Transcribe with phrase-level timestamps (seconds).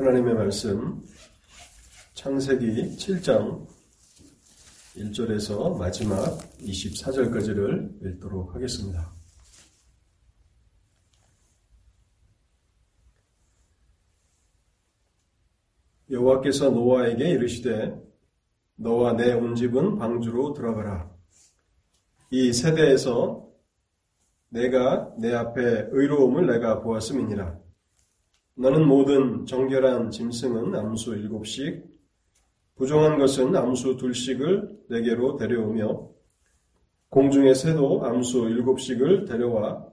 [0.00, 1.04] 하나님의 말씀
[2.14, 3.66] 창세기 7장
[4.96, 9.12] 1절에서 마지막 24절까지를 읽도록 하겠습니다.
[16.10, 17.94] 여호와께서 노아에게 이르시되
[18.76, 21.14] 너와 내 온 집은 방주로 들어가라.
[22.30, 23.46] 이 세대에서
[24.48, 27.69] 내가 내 앞에 의로움을 내가 보았음이니라.
[28.60, 31.82] 너는 모든 정결한 짐승은 암수 일곱씩,
[32.76, 36.10] 부정한 것은 암수 둘씩을 내게로 데려오며
[37.08, 39.86] 공중의 새도 암수 일곱씩을 데려와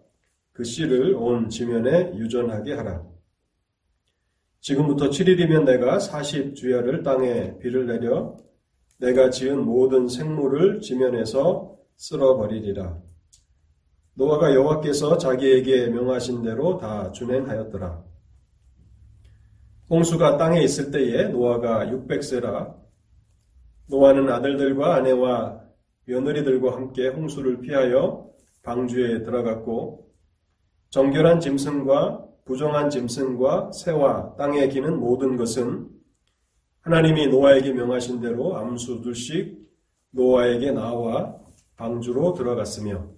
[0.51, 3.05] 그 씨를 온 지면에 유전하게 하라.
[4.59, 8.35] 지금부터 7일이면 내가 40주야를 땅에 비를 내려
[8.97, 13.01] 내가 지은 모든 생물을 지면에서 쓸어버리리라.
[14.15, 18.06] 노아가 여호와께서 자기에게 명하신 대로 다 준행하였더라.
[19.89, 22.75] 홍수가 땅에 있을 때에 노아가 600세라.
[23.89, 25.61] 노아는 아들들과 아내와
[26.05, 28.29] 며느리들과 함께 홍수를 피하여
[28.63, 30.11] 방주에 들어갔고
[30.89, 35.89] 정결한 짐승과 부정한 짐승과 새와 땅에 기는 모든 것은
[36.81, 39.57] 하나님이 노아에게 명하신 대로 암수 둘씩
[40.11, 41.37] 노아에게 나와
[41.77, 43.09] 방주로 들어갔으며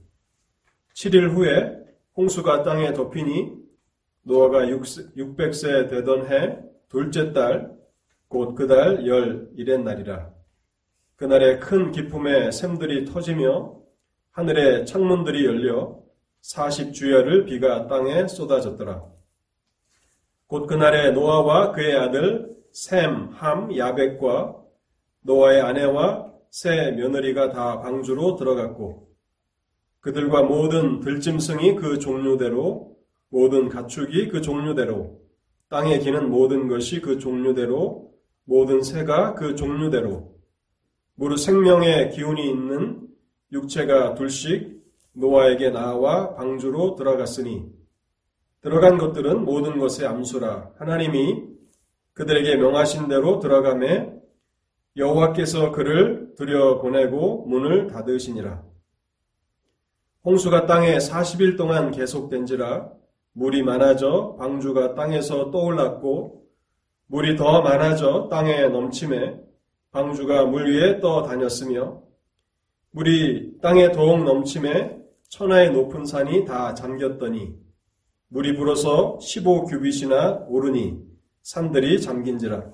[0.95, 1.79] 7일 후에
[2.17, 3.58] 홍수가 땅에 덮이니
[4.23, 7.77] 노아가 600세 되던 해 둘째 달,
[8.27, 10.31] 곧 그 달 열 일의 날이라.
[11.15, 13.75] 그날에 큰 기품의 샘들이 터지며
[14.31, 15.99] 하늘의 창문들이 열려
[16.41, 19.03] 40주야를 비가 땅에 쏟아졌더라.
[20.47, 24.55] 곧 그날에 노아와 그의 아들 샘, 함, 야백과
[25.21, 29.09] 노아의 아내와 새 며느리가 다 방주로 들어갔고
[29.99, 32.95] 그들과 모든 들짐승이 그 종류대로
[33.29, 35.19] 모든 가축이 그 종류대로
[35.69, 38.11] 땅에 기는 모든 것이 그 종류대로
[38.43, 40.35] 모든 새가 그 종류대로
[41.15, 43.07] 무릇 생명의 기운이 있는
[43.51, 44.79] 육체가 둘씩
[45.13, 47.65] 노아에게 나와 방주로 들어갔으니
[48.61, 51.43] 들어간 것들은 모든 것의 암수라 하나님이
[52.13, 54.11] 그들에게 명하신 대로 들어가매
[54.97, 58.63] 여호와께서 그를 들여보내고 문을 닫으시니라.
[60.25, 62.91] 홍수가 땅에 40일 동안 계속된지라
[63.39, 66.43] 물이 많아져 방주가 땅에서 떠올랐고
[67.07, 69.39] 물이 더 많아져 땅에 넘침에
[69.91, 72.01] 방주가 물 위에 떠 다녔으며
[72.91, 77.55] 물이 땅에 더욱 넘침에 천하의 높은 산이 다 잠겼더니
[78.27, 80.99] 물이 불어서 15규빗이나 오르니
[81.41, 82.65] 산들이 잠긴지라.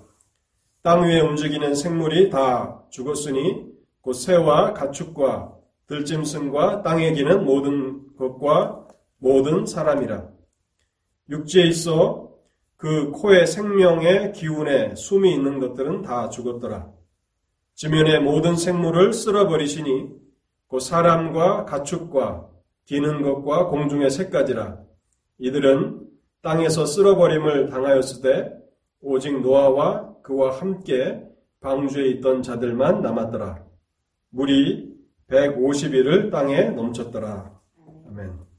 [0.81, 3.67] 땅 위에 움직이는 생물이 다 죽었으니
[4.01, 5.53] 곧 새와 가축과
[5.85, 8.87] 들짐승과 땅에 기는 모든 것과
[9.19, 10.34] 모든 사람이라
[11.29, 12.31] 육지에 있어
[12.77, 16.91] 그 코의 생명의 기운에 숨이 있는 것들은 다 죽었더라.
[17.73, 20.09] 지면의 모든 생물을 쓸어버리시니
[20.69, 22.49] 그 사람과 가축과
[22.85, 24.79] 기는 것과 공중의 새까지라.
[25.39, 26.01] 이들은
[26.41, 28.53] 땅에서 쓸어버림을 당하였을 때
[29.01, 31.23] 오직 노아와 그와 함께
[31.59, 33.63] 방주에 있던 자들만 남았더라.
[34.29, 34.93] 물이
[35.29, 37.51] 150일을 땅에 넘쳤더라.
[38.07, 38.54] 아멘.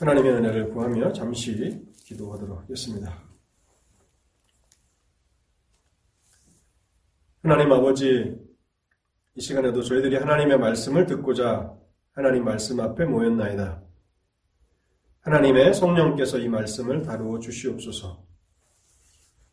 [0.00, 3.22] 하나님의 은혜를 구하며 잠시 기도하도록 하겠습니다.
[7.42, 8.34] 하나님 아버지,
[9.36, 11.72] 이 시간에도 저희들이 하나님의 말씀을 듣고자
[12.12, 13.82] 하나님 말씀 앞에 모였나이다.
[15.20, 18.24] 하나님의 성령께서 이 말씀을 다루어 주시옵소서.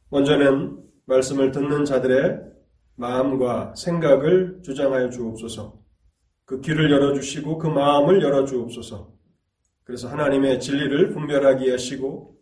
[0.09, 2.41] 먼저는 말씀을 듣는 자들의
[2.96, 5.79] 마음과 생각을 주장하여 주옵소서.
[6.46, 9.11] 그 길을 열어주시고 그 마음을 열어주옵소서.
[9.91, 12.38] 그래서 하나님의 진리를 분별하게 하시고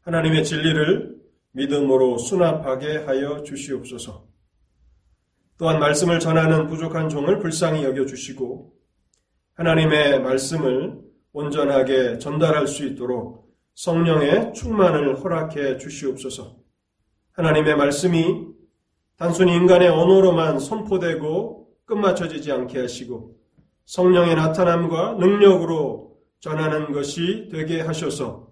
[0.00, 1.20] 하나님의 진리를
[1.52, 4.26] 믿음으로 수납하게 하여 주시옵소서.
[5.56, 8.72] 또한 말씀을 전하는 부족한 종을 불쌍히 여겨 주시고
[9.54, 10.98] 하나님의 말씀을
[11.32, 16.56] 온전하게 전달할 수 있도록 성령의 충만을 허락해 주시옵소서.
[17.34, 18.48] 하나님의 말씀이
[19.16, 23.36] 단순히 인간의 언어로만 선포되고 끝마쳐지지 않게 하시고
[23.84, 26.09] 성령의 나타남과 능력으로
[26.40, 28.50] 전하는 것이 되게 하셔서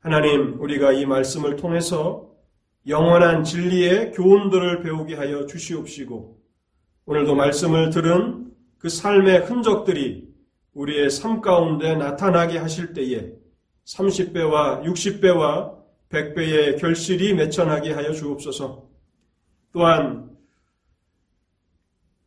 [0.00, 2.30] 하나님 우리가 이 말씀을 통해서
[2.86, 6.40] 영원한 진리의 교훈들을 배우게 하여 주시옵시고
[7.06, 10.28] 오늘도 말씀을 들은 그 삶의 흔적들이
[10.74, 13.32] 우리의 삶 가운데 나타나게 하실 때에
[13.86, 15.74] 30배와 60배와
[16.10, 18.88] 100배의 결실이 맺혀나게 하여 주옵소서.
[19.72, 20.30] 또한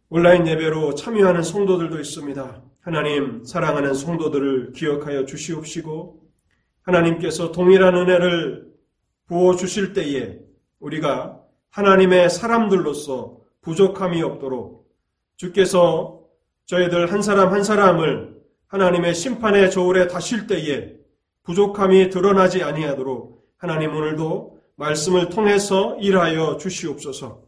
[0.09, 2.69] 온라인 예배로 참여하는 성도들도 있습니다.
[2.89, 6.24] 하나님 사랑하는 성도들을 기억하여 주시옵시고
[6.81, 8.68] 하나님께서 동일한 은혜를
[9.27, 10.39] 부어 주실 때에
[10.80, 11.39] 우리가
[11.69, 14.91] 하나님의 사람들로서 부족함이 없도록
[15.38, 16.24] 주께서
[16.65, 20.95] 저희들 한 사람 한 사람을 하나님의 심판의 저울에 다실 때에
[21.44, 27.44] 부족함이 드러나지 아니하도록 하나님 오늘도 말씀을 통해서 일하여 주시옵소서.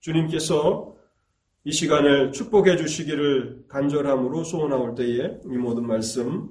[0.00, 0.94] 주님께서
[1.64, 6.50] 이 시간을 축복해 주시기를 간절함으로 소원하올 때에 이 모든 말씀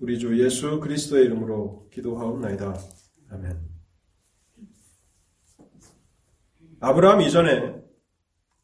[0.00, 2.74] 우리 주 예수 그리스도의 이름으로 기도하옵나이다.
[3.30, 3.56] 아멘.
[6.80, 7.76] 아브라함 이전에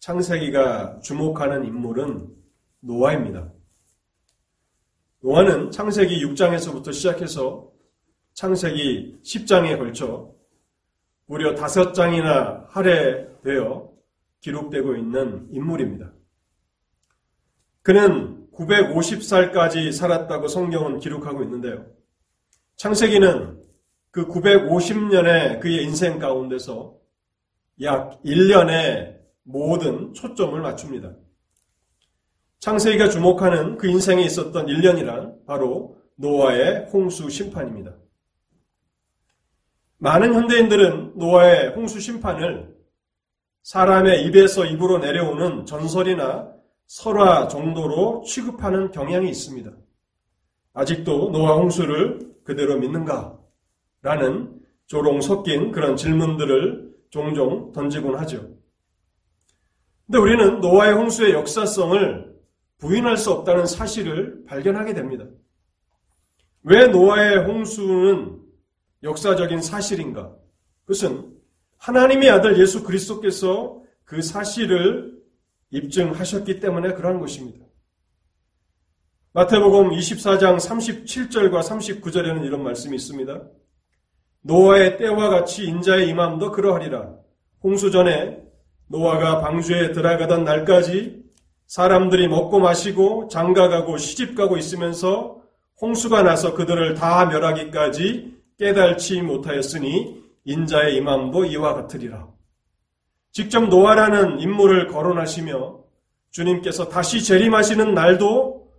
[0.00, 2.29] 창세기가 주목하는 인물은
[2.81, 3.52] 노아입니다.
[5.20, 7.70] 노아는 창세기 6장에서부터 시작해서
[8.35, 10.35] 창세기 10장에 걸쳐
[11.26, 13.94] 무려 다섯 장이나 할애되어
[14.44, 16.12] 기록되고 있는 인물입니다.
[17.81, 21.87] 그는 950살까지 살았다고 성경은 기록하고 있는데요.
[22.76, 23.62] 창세기는
[24.11, 26.94] 그 950년의 그의 인생 가운데서
[27.82, 31.14] 약 1년의 모든 초점을 맞춥니다.
[32.61, 37.94] 창세기가 주목하는 그 인생에 있었던 1년이란 바로 노아의 홍수 심판입니다.
[39.99, 42.73] 많은 현대인들은 노아의 홍수 심판을
[43.64, 46.52] 사람의 입에서 입으로 내려오는 전설이나
[46.87, 49.72] 설화 정도로 취급하는 경향이 있습니다.
[50.75, 53.38] 아직도 노아 홍수를 그대로 믿는가?
[54.02, 58.50] 라는 조롱 섞인 그런 질문들을 종종 던지곤 하죠.
[60.06, 62.34] 근데 우리는 노아의 홍수의 역사성을
[62.76, 65.25] 부인할 수 없다는 사실을 발견하게 됩니다.
[66.64, 68.43] 왜 노아의 홍수는
[69.02, 70.37] 역사적인 사실인가?
[70.84, 71.33] 그것은
[71.84, 75.19] 하나님의 아들 예수 그리스도께서 그 사실을
[75.69, 77.62] 입증하셨기 때문에 그러한 것입니다.
[79.34, 83.42] 마태복음 24장 37절과 39절에는 이런 말씀이 있습니다.
[84.42, 87.16] 노아의 때와 같이 인자의 임함도 그러하리라.
[87.62, 88.42] 홍수 전에
[88.88, 91.22] 노아가 방주에 들어가던 날까지
[91.66, 95.42] 사람들이 먹고 마시고 장가가고 시집가고 있으면서
[95.82, 102.29] 홍수가 나서 그들을 다 멸하기까지 깨달지 못하였으니 인자의 임함도 이와 같으리라.
[103.32, 105.85] 직접 노아라는 인물을 거론하시며
[106.31, 108.73] 주님께서 다시 재림하시는 날도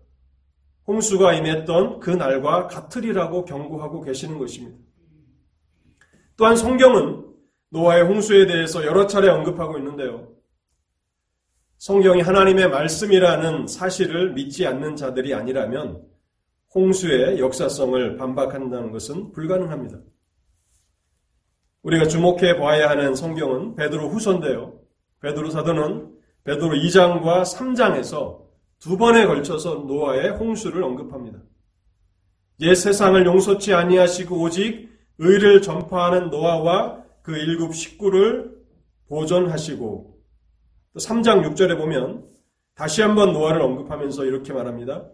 [0.88, 4.78] 홍수가 임했던 그 날과 같으리라고 경고하고 계시는 것입니다.
[6.38, 7.26] 또한 성경은
[7.70, 10.32] 노아의 홍수에 대해서 여러 차례 언급하고 있는데요.
[11.78, 16.04] 성경이 하나님의 말씀이라는 사실을 믿지 않는 자들이 아니라면
[16.74, 20.00] 홍수의 역사성을 반박한다는 것은 불가능합니다.
[21.86, 24.74] 우리가 주목해 봐야 하는 성경은 베드로 후서인데요.
[25.22, 28.40] 베드로 사도는 베드로 2장과 3장에서
[28.80, 31.40] 두 번에 걸쳐서 노아의 홍수를 언급합니다.
[32.62, 34.90] 옛 세상을 용서치 아니하시고 오직
[35.20, 38.52] 의를 전파하는 노아와 그 일곱 식구를
[39.08, 40.18] 보존하시고
[40.94, 42.26] 또 3장 6절에 보면
[42.74, 45.06] 다시 한번 노아를 언급하면서 이렇게 말합니다.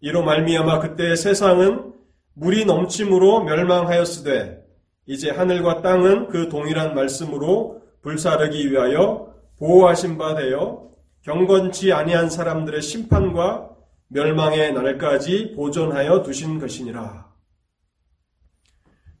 [0.00, 1.92] 이로 말미암아 그때 세상은
[2.32, 4.63] 물이 넘침으로 멸망하였으되
[5.06, 10.90] 이제 하늘과 땅은 그 동일한 말씀으로 불사르기 위하여 보호하신 바 되어
[11.22, 13.70] 경건치 아니한 사람들의 심판과
[14.08, 17.32] 멸망의 날까지 보존하여 두신 것이니라.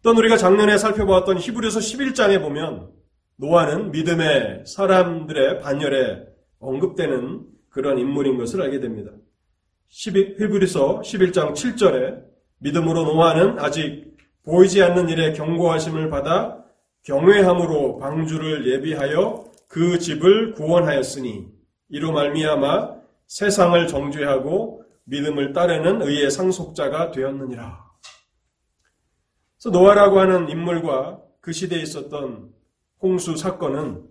[0.02, 2.90] 또 우리가 작년에 살펴보았던 히브리서 11장에 보면
[3.36, 6.22] 노아는 믿음의 사람들의 반열에
[6.60, 9.10] 언급되는 그런 인물인 것을 알게 됩니다.
[9.88, 12.22] 히브리서 11장 7절에
[12.58, 14.13] 믿음으로 노아는 아직
[14.44, 16.62] 보이지 않는 일에 경고하심을 받아
[17.02, 21.48] 경외함으로 방주를 예비하여 그 집을 구원하였으니
[21.88, 22.94] 이로 말미암아
[23.26, 27.84] 세상을 정죄하고 믿음을 따르는 의의 상속자가 되었느니라.
[29.58, 32.50] 그래서 노아라고 하는 인물과 그 시대에 있었던
[33.02, 34.06] 홍수 사건은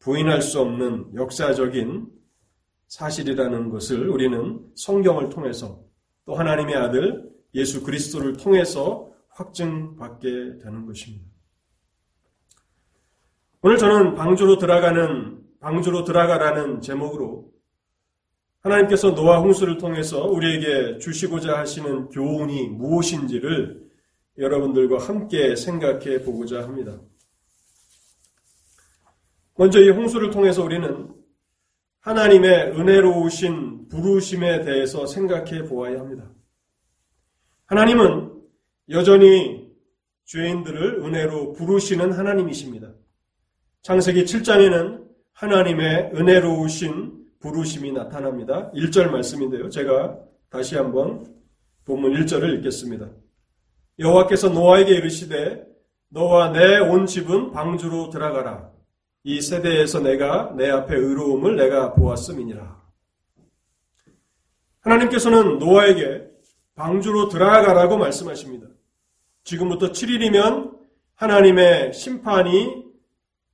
[0.00, 2.08] 부인할 수 없는 역사적인
[2.88, 5.80] 사실이라는 것을 우리는 성경을 통해서
[6.26, 11.26] 또 하나님의 아들 예수 그리스도를 통해서 확증받게 되는 것입니다.
[13.62, 17.50] 오늘 저는 방주로 들어가는 방주로 들어가라는 제목으로
[18.60, 23.82] 하나님께서 노아 홍수를 통해서 우리에게 주시고자 하시는 교훈이 무엇인지를
[24.38, 27.00] 여러분들과 함께 생각해 보고자 합니다.
[29.56, 31.14] 먼저 이 홍수를 통해서 우리는
[32.00, 36.30] 하나님의 은혜로우신 부르심에 대해서 생각해 보아야 합니다.
[37.66, 38.33] 하나님은
[38.90, 39.72] 여전히
[40.24, 42.92] 죄인들을 은혜로 부르시는 하나님이십니다.
[43.82, 48.70] 창세기 7장에는 하나님의 은혜로우신 부르심이 나타납니다.
[48.74, 49.68] 1절 말씀인데요.
[49.68, 51.26] 제가 다시 한번
[51.84, 53.10] 본문 1절을 읽겠습니다.
[53.98, 55.66] 여호와께서 노아에게 이르시되
[56.08, 58.70] 너와 내 온 집은 방주로 들어가라.
[59.24, 62.82] 이 세대에서 내가 내 앞에 의로움을 내가 보았음이니라.
[64.80, 66.28] 하나님께서는 노아에게
[66.74, 68.68] 방주로 들어가라고 말씀하십니다.
[69.44, 70.78] 지금부터 7일이면
[71.14, 72.84] 하나님의 심판이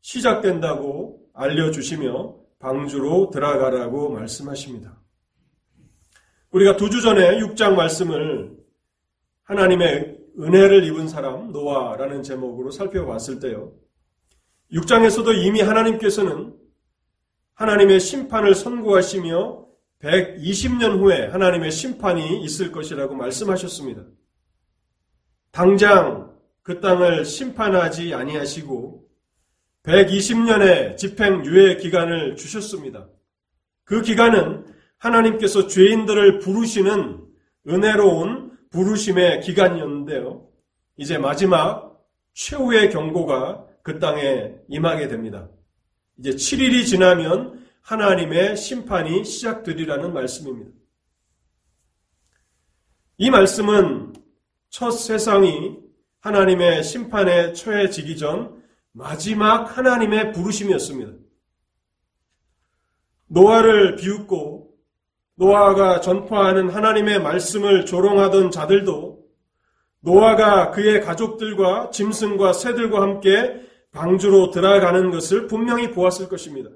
[0.01, 4.99] 시작된다고 알려주시며 방주로 들어가라고 말씀하십니다.
[6.53, 8.57] 우리가 두 주 전에 6장 말씀을
[9.45, 13.73] 하나님의 은혜를 입은 사람 노아라는 제목으로 살펴봤을 때요.
[14.73, 16.55] 6장에서도 이미 하나님께서는
[17.55, 19.67] 하나님의 심판을 선고하시며
[20.01, 24.03] 120년 후에 하나님의 심판이 있을 것이라고 말씀하셨습니다.
[25.51, 29.05] 당장 그 땅을 심판하지 아니하시고
[29.83, 33.09] 120년의 집행 유예 기간을 주셨습니다.
[33.85, 34.67] 그 기간은
[34.99, 37.27] 하나님께서 죄인들을 부르시는
[37.67, 40.47] 은혜로운 부르심의 기간이었는데요.
[40.97, 41.99] 이제 마지막
[42.35, 45.49] 최후의 경고가 그 땅에 임하게 됩니다.
[46.19, 50.71] 이제 7일이 지나면 하나님의 심판이 시작되리라는 말씀입니다.
[53.17, 54.13] 이 말씀은
[54.71, 55.79] 첫 세상이
[56.21, 58.63] 하나님의 심판에 처해지기 전
[58.93, 61.13] 마지막 하나님의 부르심이었습니다.
[63.27, 64.71] 노아를 비웃고
[65.35, 69.25] 노아가 전파하는 하나님의 말씀을 조롱하던 자들도
[70.01, 73.61] 노아가 그의 가족들과 짐승과 새들과 함께
[73.93, 76.71] 방주로 들어가는 것을 분명히 보았을 것입니다.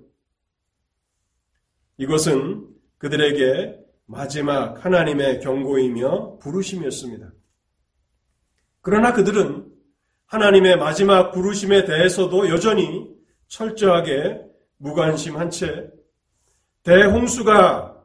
[1.99, 7.34] 이것은 그들에게 마지막 하나님의 경고이며 부르심이었습니다.
[8.85, 9.67] 그러나 그들은
[10.27, 13.09] 하나님의 마지막 부르심에 대해서도 여전히
[13.49, 14.43] 철저하게
[14.77, 15.89] 무관심한 채
[16.83, 18.05] 대홍수가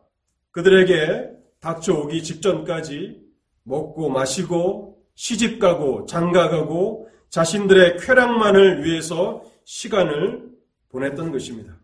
[0.51, 3.21] 그들에게 닥쳐오기 직전까지
[3.63, 10.49] 먹고 마시고 시집가고 장가가고 자신들의 쾌락만을 위해서 시간을
[10.87, 11.77] 보냈던 것입니다.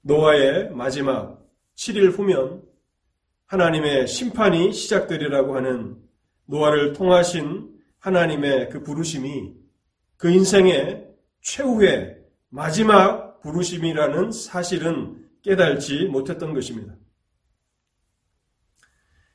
[0.00, 2.64] 노아의 마지막 7일 후면
[3.46, 6.07] 하나님의 심판이 시작되리라고 하는
[6.48, 9.54] 노아를 통하신 하나님의 그 부르심이
[10.16, 11.06] 그 인생의
[11.42, 16.94] 최후의 마지막 부르심이라는 사실은 깨달지 못했던 것입니다.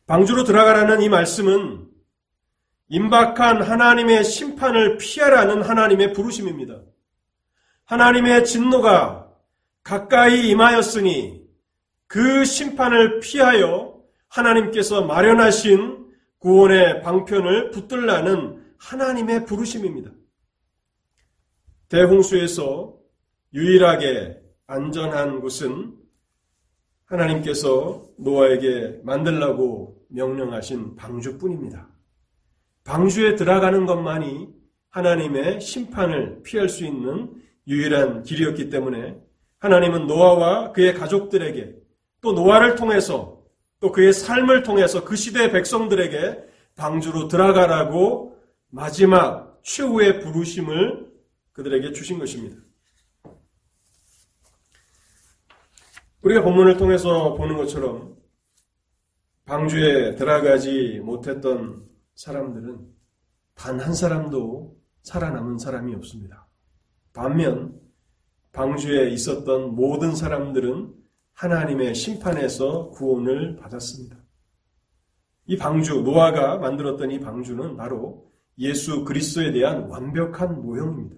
[0.05, 1.87] 방주로 들어가라는 이 말씀은
[2.89, 6.81] 임박한 하나님의 심판을 피하라는 하나님의 부르심입니다.
[7.85, 9.31] 하나님의 진노가
[9.83, 11.43] 가까이 임하였으니
[12.07, 16.02] 그 심판을 피하여 하나님께서 마련하신
[16.43, 20.11] 구원의 방편을 붙들라는 하나님의 부르심입니다.
[21.87, 22.97] 대홍수에서
[23.53, 25.95] 유일하게 안전한 곳은
[27.05, 31.87] 하나님께서 노아에게 만들라고 명령하신 방주뿐입니다.
[32.83, 34.49] 방주에 들어가는 것만이
[34.89, 39.17] 하나님의 심판을 피할 수 있는 유일한 길이었기 때문에
[39.59, 41.73] 하나님은 노아와 그의 가족들에게
[42.19, 43.42] 또 노아를 통해서
[43.83, 46.41] 또 그의 삶을 통해서 그 시대의 백성들에게
[46.77, 51.11] 방주로 들어가라고 마지막 최후의 부르심을
[51.51, 52.55] 그들에게 주신 것입니다.
[56.21, 58.15] 우리가 본문을 통해서 보는 것처럼
[59.43, 61.85] 방주에 들어가지 못했던
[62.15, 62.87] 사람들은
[63.53, 66.47] 단 한 사람도 살아남은 사람이 없습니다.
[67.11, 67.77] 반면
[68.53, 71.02] 방주에 있었던 모든 사람들은
[71.33, 74.17] 하나님의 심판에서 구원을 받았습니다.
[75.45, 81.15] 이 방주, 노아가 만들었던 이 방주는 바로 예수 그리스도에 대한 완벽한 모형입니다.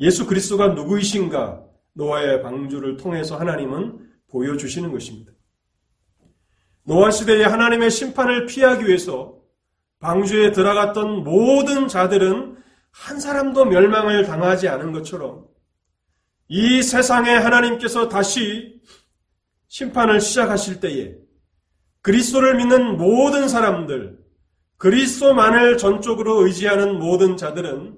[0.00, 1.64] 예수 그리스도가 누구이신가
[1.94, 5.32] 노아의 방주를 통해서 하나님은 보여주시는 것입니다.
[6.84, 9.38] 노아 시대에 하나님의 심판을 피하기 위해서
[9.98, 12.56] 방주에 들어갔던 모든 자들은
[12.90, 15.46] 한 사람도 멸망을 당하지 않은 것처럼
[16.52, 18.80] 이 세상에 하나님께서 다시
[19.68, 21.16] 심판을 시작하실 때에
[22.02, 24.18] 그리스도를 믿는 모든 사람들,
[24.76, 27.96] 그리스도만을 전적으로 의지하는 모든 자들은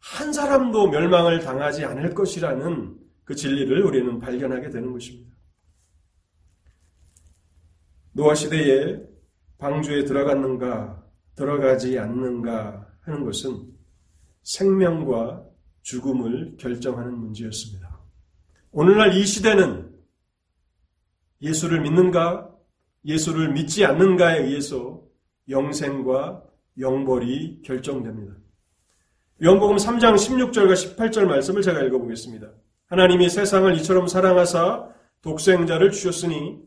[0.00, 2.94] 한 사람도 멸망을 당하지 않을 것이라는
[3.24, 5.34] 그 진리를 우리는 발견하게 되는 것입니다.
[8.12, 9.00] 노아 시대에
[9.56, 11.02] 방주에 들어갔는가,
[11.36, 13.72] 들어가지 않는가 하는 것은
[14.42, 15.42] 생명과
[15.80, 17.83] 죽음을 결정하는 문제였습니다.
[18.76, 19.88] 오늘날 이 시대는
[21.40, 22.50] 예수를 믿는가,
[23.04, 25.00] 예수를 믿지 않는가에 의해서
[25.48, 26.42] 영생과
[26.80, 28.34] 영벌이 결정됩니다.
[29.40, 32.48] 요한복음 3장 16절과 18절 말씀을 제가 읽어보겠습니다.
[32.86, 34.88] 하나님이 세상을 이처럼 사랑하사
[35.22, 36.58] 독생자를 주셨으니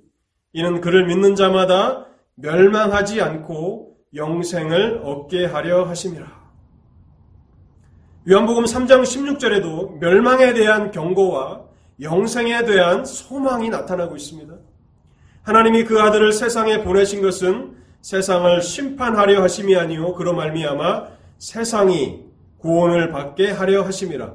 [0.53, 6.25] 이는 그를 믿는 자마다 멸망하지 않고 영생을 얻게 하려 하심이라.
[8.29, 11.66] 요한복음 3장 16절에도 멸망에 대한 경고와
[12.01, 14.53] 영생에 대한 소망이 나타나고 있습니다.
[15.43, 21.07] 하나님이 그 아들을 세상에 보내신 것은 세상을 심판하려 하심이 아니요 그로 말미암아
[21.39, 22.25] 세상이
[22.59, 24.33] 구원을 받게 하려 하심이라.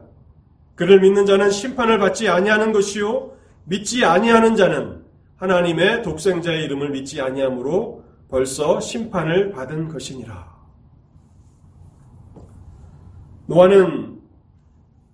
[0.74, 3.32] 그를 믿는 자는 심판을 받지 아니하는 것이요
[3.64, 5.02] 믿지 아니하는 자는
[5.36, 10.50] 하나님의 독생자의 이름을 믿지 아니하므로 벌써 심판을 받은 것이니라.
[13.46, 14.20] 노아는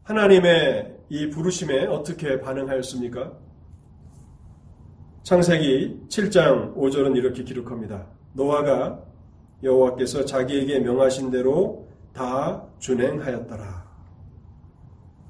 [0.04, 3.32] 하나님의 이 부르심에 어떻게 반응하였습니까?
[5.22, 8.06] 창세기 7장 5절은 이렇게 기록합니다.
[8.34, 9.02] 노아가
[9.62, 13.88] 여호와께서 자기에게 명하신 대로 다 준행하였더라.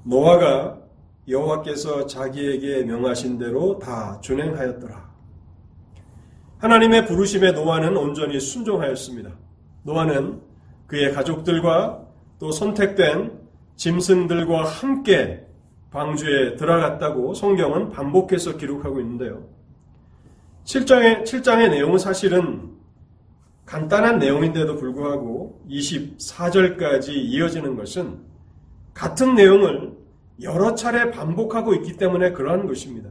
[0.03, 0.79] 노아가
[1.27, 5.09] 여호와께서 자기에게 명하신 대로 다 준행하였더라.
[6.57, 9.31] 하나님의 부르심에 노아는 온전히 순종하였습니다.
[9.83, 10.41] 노아는
[10.87, 12.05] 그의 가족들과
[12.37, 13.39] 또 선택된
[13.75, 15.48] 짐승들과 함께
[15.91, 19.47] 방주에 들어갔다고 성경은 반복해서 기록하고 있는데요.
[20.65, 22.77] 7장의, 7장의 내용은 사실은
[23.65, 28.19] 간단한 내용인데도 불구하고 24절까지 이어지는 것은
[28.93, 29.97] 같은 내용을
[30.41, 33.09] 여러 차례 반복하고 있기 때문에 그러한 것입니다.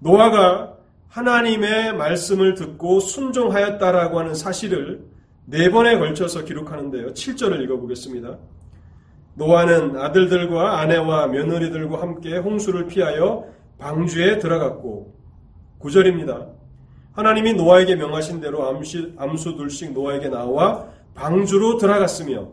[0.00, 0.76] 노아가
[1.08, 5.04] 하나님의 말씀을 듣고 순종하였다라고 하는 사실을
[5.46, 7.08] 네 번에 걸쳐서 기록하는데요.
[7.14, 8.38] 7절을 읽어보겠습니다.
[9.34, 13.46] 노아는 아들들과 아내와 며느리들과 함께 홍수를 피하여
[13.78, 15.14] 방주에 들어갔고
[15.80, 16.50] 9절입니다.
[17.12, 22.48] 하나님이 노아에게 명하신 대로 암시, 암수 둘씩 노아에게 나와 방주로 들어갔으며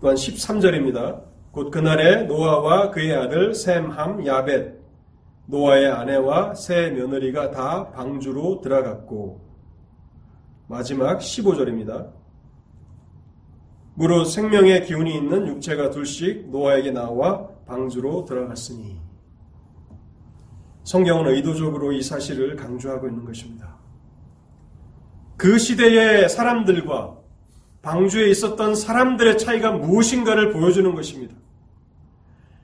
[0.00, 1.22] 또한 13절입니다.
[1.52, 4.80] 곧 그날에 노아와 그의 아들 샘, 함, 야벳,
[5.46, 9.40] 노아의 아내와 세 며느리가 다 방주로 들어갔고
[10.68, 12.19] 마지막 15절입니다.
[14.00, 18.98] 무릇 생명의 기운이 있는 육체가 둘씩 노아에게 나와 방주로 들어갔으니
[20.84, 23.76] 성경은 의도적으로 이 사실을 강조하고 있는 것입니다.
[25.36, 27.18] 그 시대의 사람들과
[27.82, 31.34] 방주에 있었던 사람들의 차이가 무엇인가를 보여주는 것입니다.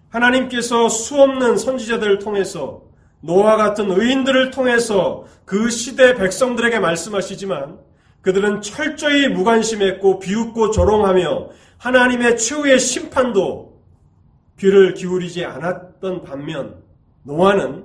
[0.08, 2.84] 하나님께서 수없는 선지자들을 통해서
[3.20, 7.85] 노아 같은 의인들을 통해서 그 시대 백성들에게 말씀하시지만
[8.26, 13.80] 그들은 철저히 무관심했고 비웃고 조롱하며 하나님의 최후의 심판도
[14.58, 16.82] 귀를 기울이지 않았던 반면
[17.22, 17.84] 노아는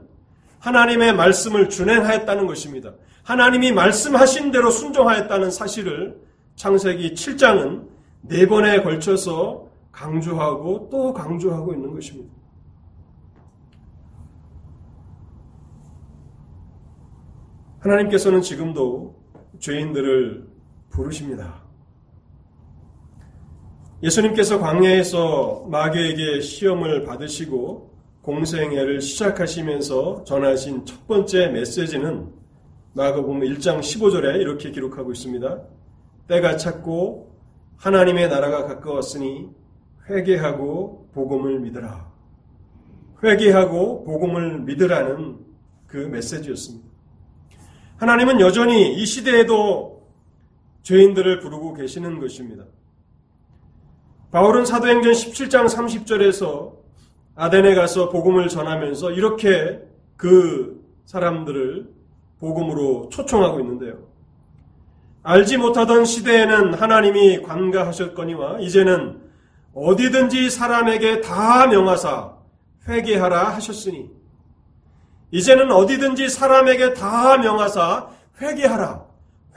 [0.58, 2.91] 하나님의 말씀을 준행하였다는 것입니다.
[3.21, 6.19] 하나님이 말씀하신 대로 순종하였다는 사실을
[6.56, 7.88] 창세기 7장은
[8.21, 12.34] 네 번에 걸쳐서 강조하고 또 강조하고 있는 것입니다.
[17.82, 19.21] 하나님께서는 지금도
[19.62, 20.47] 죄인들을
[20.89, 21.62] 부르십니다.
[24.04, 27.91] 예수님께서 광야에서 마귀에게 시험을 받으시고
[28.24, 32.30] 공생애를 시작하시면서 전하신 첫 번째 메시지는
[32.93, 35.62] 마가복음 1장 15절에 이렇게 기록하고 있습니다.
[36.28, 37.32] 때가 찼고
[37.78, 39.50] 하나님의 나라가 가까웠으니
[40.10, 42.12] 회개하고 복음을 믿으라.
[43.24, 45.39] 회개하고 복음을 믿으라는
[45.88, 46.90] 그 메시지였습니다.
[48.02, 50.02] 하나님은 여전히 이 시대에도
[50.82, 52.64] 죄인들을 부르고 계시는 것입니다.
[54.32, 56.74] 바울은 사도행전 17장 30절에서
[57.36, 59.80] 아덴에 가서 복음을 전하면서 이렇게
[60.18, 61.94] 그 사람들을
[62.40, 64.00] 복음으로 초청하고 있는데요.
[65.22, 69.22] 알지 못하던 시대에는 하나님이 관가하셨거니와 이제는
[69.76, 72.36] 어디든지 사람에게 다 명하사
[72.88, 74.21] 회개하라 하셨으니
[75.32, 78.10] 이제는 어디든지 사람에게 다 명하사
[78.41, 79.06] 회개하라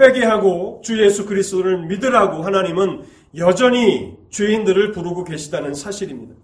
[0.00, 3.04] 회개하고 주 예수 그리스도를 믿으라고 하나님은
[3.36, 6.34] 여전히 죄인들을 부르고 계시다는 사실입니다.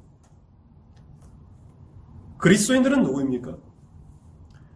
[2.38, 3.56] 그리스도인들은 누구입니까?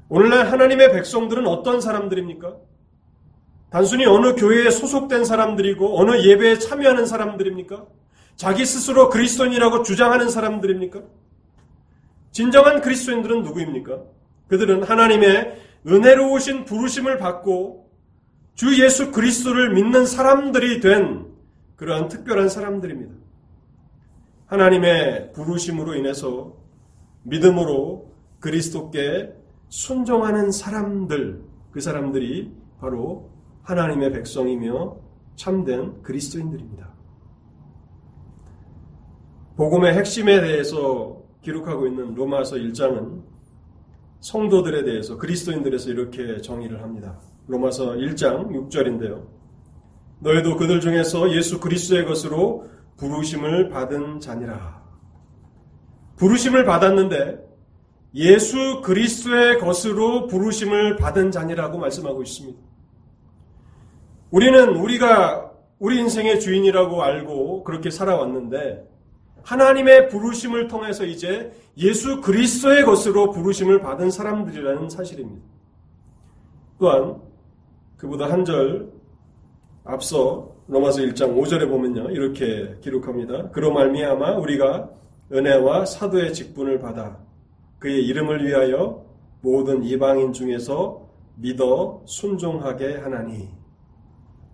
[0.09, 2.57] 오늘날 하나님의 백성들은 어떤 사람들입니까?
[3.71, 7.87] 단순히 어느 교회에 소속된 사람들이고 어느 예배에 참여하는 사람들입니까?
[8.37, 11.03] 자기 스스로 그리스도인이라고 주장하는 사람들입니까?
[12.31, 14.03] 진정한 그리스도인들은 누구입니까?
[14.49, 17.91] 그들은 하나님의 은혜로우신 부르심을 받고
[18.55, 21.27] 주 예수 그리스도를 믿는 사람들이 된
[21.77, 23.15] 그러한 특별한 사람들입니다.
[24.47, 26.55] 하나님의 부르심으로 인해서
[27.25, 29.33] 믿음으로 그리스도께
[29.69, 33.31] 순종하는 사람들, 그 사람들이 바로
[33.63, 34.97] 하나님의 백성이며
[35.37, 36.95] 참된 그리스도인들입니다.
[39.57, 43.23] 복음의 핵심에 대해서 기록하고 있는 로마서 1장은
[44.25, 47.21] 성도들에 대해서 그리스도인들에서 이렇게 정의를 합니다.
[47.47, 49.27] 로마서 1장 6절인데요.
[50.21, 54.83] 너희도 그들 중에서 예수 그리스도의 것으로 부르심을 받은 자니라.
[56.17, 57.39] 부르심을 받았는데
[58.15, 62.59] 예수 그리스도의 것으로 부르심을 받은 자니라고 말씀하고 있습니다.
[64.31, 68.89] 우리는 우리가 우리 인생의 주인이라고 알고 그렇게 살아왔는데
[69.45, 75.45] 하나님의 부르심을 통해서 이제 예수 그리스도의 것으로 부르심을 받은 사람들이라는 사실입니다.
[76.79, 77.21] 또한
[77.97, 78.93] 그보다 한 절
[79.85, 82.11] 앞서 로마서 1장 5절에 보면요.
[82.11, 83.51] 이렇게 기록합니다.
[83.51, 84.91] 그로 말미암아 우리가
[85.31, 87.19] 은혜와 사도의 직분을 받아
[87.79, 89.05] 그의 이름을 위하여
[89.43, 93.51] 모든 이방인 중에서 믿어 순종하게 하나니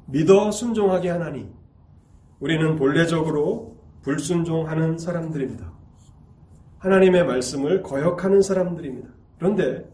[0.07, 1.49] 믿어 순종하게 하나니
[2.41, 5.73] 우리는 본래적으로 불순종하는 사람들입니다.
[6.79, 9.09] 하나님의 말씀을 거역하는 사람들입니다.
[9.39, 9.89] 그런데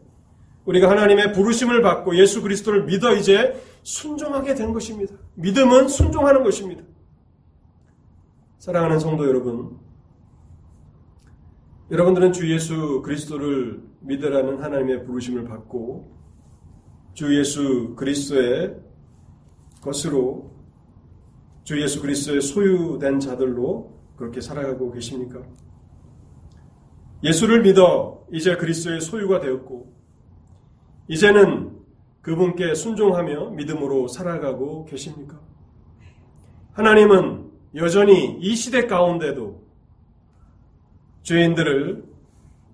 [0.65, 5.15] 우리가 하나님의 부르심을 받고 예수 그리스도를 믿어 이제 순종하게 된 것입니다.
[5.35, 6.83] 믿음은 순종하는 것입니다.
[8.59, 9.79] 사랑하는 성도 여러분,
[11.91, 16.17] 여러분들은 주 예수 그리스도를 믿으라는 하나님의 부르심을 받고
[17.15, 18.77] 주 예수 그리스도의
[19.81, 20.53] 것으로
[21.63, 25.43] 주 예수 그리스도의 소유된 자들로 그렇게 살아가고 계십니까?
[27.23, 29.95] 예수를 믿어 이제 그리스도의 소유가 되었고
[31.09, 31.77] 이제는
[32.23, 35.41] 그분께 순종하며 믿음으로 살아가고 계십니까?
[36.73, 39.65] 하나님은 여전히 이 시대 가운데도
[41.23, 42.05] 죄인들을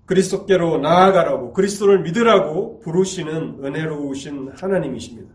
[0.05, 5.33] 그리스도께로 나아가라고 그리스도를 믿으라고 부르시는 은혜로우신 하나님이십니다.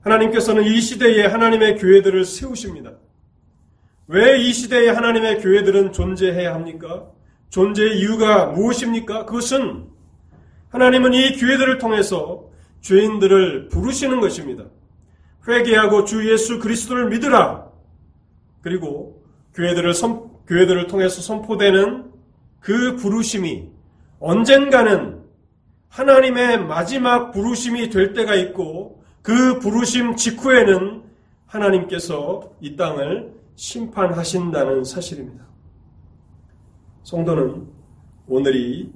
[0.00, 2.92] 하나님께서는 이 시대에 하나님의 교회들을 세우십니다.
[4.06, 7.06] 왜 이 시대에 하나님의 교회들은 존재해야 합니까?
[7.48, 9.24] 존재의 이유가 무엇입니까?
[9.24, 9.86] 그것은
[10.68, 12.50] 하나님은 이 교회들을 통해서
[12.82, 14.64] 죄인들을 부르시는 것입니다.
[15.48, 17.66] 회개하고 주 예수 그리스도를 믿으라.
[18.60, 19.22] 그리고
[19.54, 22.10] 교회들을 선, 교회들을 통해서 선포되는
[22.60, 23.68] 그 부르심이
[24.20, 25.22] 언젠가는
[25.88, 31.02] 하나님의 마지막 부르심이 될 때가 있고 그 부르심 직후에는
[31.46, 35.44] 하나님께서 이 땅을 심판하신다는 사실입니다.
[37.02, 37.68] 성도는
[38.26, 38.92] 오늘이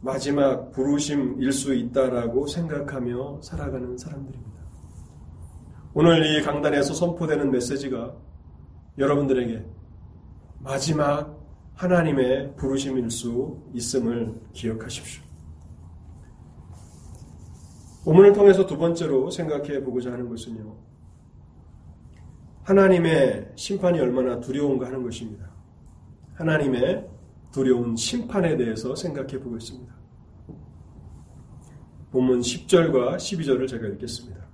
[0.00, 4.58] 마지막 부르심일 수 있다라고 생각하며 살아가는 사람들입니다.
[5.94, 8.14] 오늘 이 강단에서 선포되는 메시지가
[8.98, 9.64] 여러분들에게
[10.60, 11.36] 마지막
[11.74, 15.22] 하나님의 부르심일 수 있음을 기억하십시오.
[18.04, 20.87] 본문을 통해서 두 번째로 생각해 보고자 하는 것은요.
[22.68, 25.50] 하나님의 심판이 얼마나 두려운가 하는 것입니다.
[26.34, 27.08] 하나님의
[27.50, 29.94] 두려운 심판에 대해서 생각해 보겠습니다.
[32.10, 34.46] 본문 10절과 12절을 제가 읽겠습니다.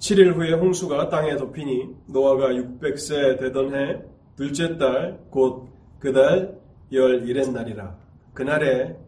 [0.00, 4.02] 칠일 후에 홍수가 땅에 덮이니 노아가 600세 되던 해
[4.34, 5.68] 둘째 달 곧
[6.00, 6.58] 그달
[6.90, 7.96] 열일의 날이라
[8.34, 8.98] 그날에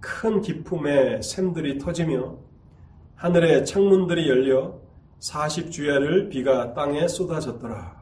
[0.00, 2.45] 큰 기품의 샘들이 터지며
[3.16, 4.78] 하늘의 창문들이 열려
[5.20, 7.96] 40주야를 비가 땅에 쏟아졌더라.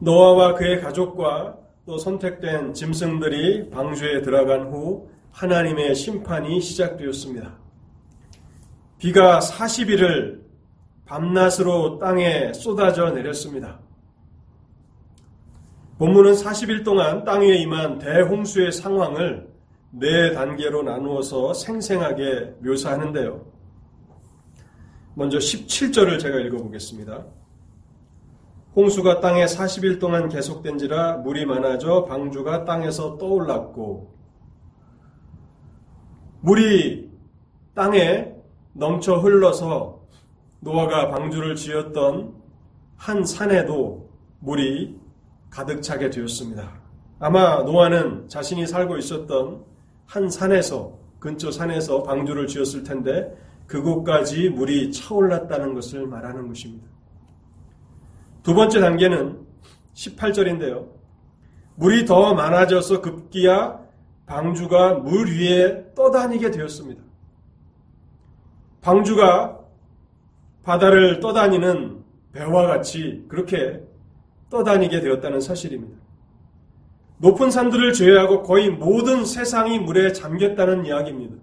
[0.00, 7.56] 노아와 그의 가족과 또 선택된 짐승들이 방주에 들어간 후 하나님의 심판이 시작되었습니다.
[8.98, 10.42] 비가 40일을
[11.06, 13.80] 밤낮으로 땅에 쏟아져 내렸습니다.
[15.98, 19.51] 본문은 40일 동안 땅 위에 임한 대홍수의 상황을
[19.94, 23.44] 네 단계로 나누어서 생생하게 묘사하는데요.
[25.14, 27.26] 먼저 17절을 제가 읽어보겠습니다.
[28.74, 34.14] 홍수가 땅에 40일 동안 계속된지라 물이 많아져 방주가 땅에서 떠올랐고
[36.40, 37.10] 물이
[37.74, 38.32] 땅에
[38.72, 40.06] 넘쳐 흘러서
[40.60, 42.34] 노아가 방주를 지었던
[42.96, 44.98] 한 산에도 물이
[45.50, 46.80] 가득 차게 되었습니다.
[47.18, 49.71] 아마 노아는 자신이 살고 있었던
[50.06, 53.36] 한 산에서 근처 산에서 방주를 지었을 텐데
[53.66, 56.86] 그곳까지 물이 차올랐다는 것을 말하는 것입니다.
[58.42, 59.38] 두 번째 단계는
[59.94, 60.88] 18절인데요.
[61.76, 63.80] 물이 더 많아져서 급기야
[64.26, 67.02] 방주가 물 위에 떠다니게 되었습니다.
[68.80, 69.60] 방주가
[70.64, 73.82] 바다를 떠다니는 배와 같이 그렇게
[74.50, 76.01] 떠다니게 되었다는 사실입니다.
[77.22, 81.36] 높은 산들을 제외하고 거의 모든 세상이 물에 잠겼다는 이야기입니다.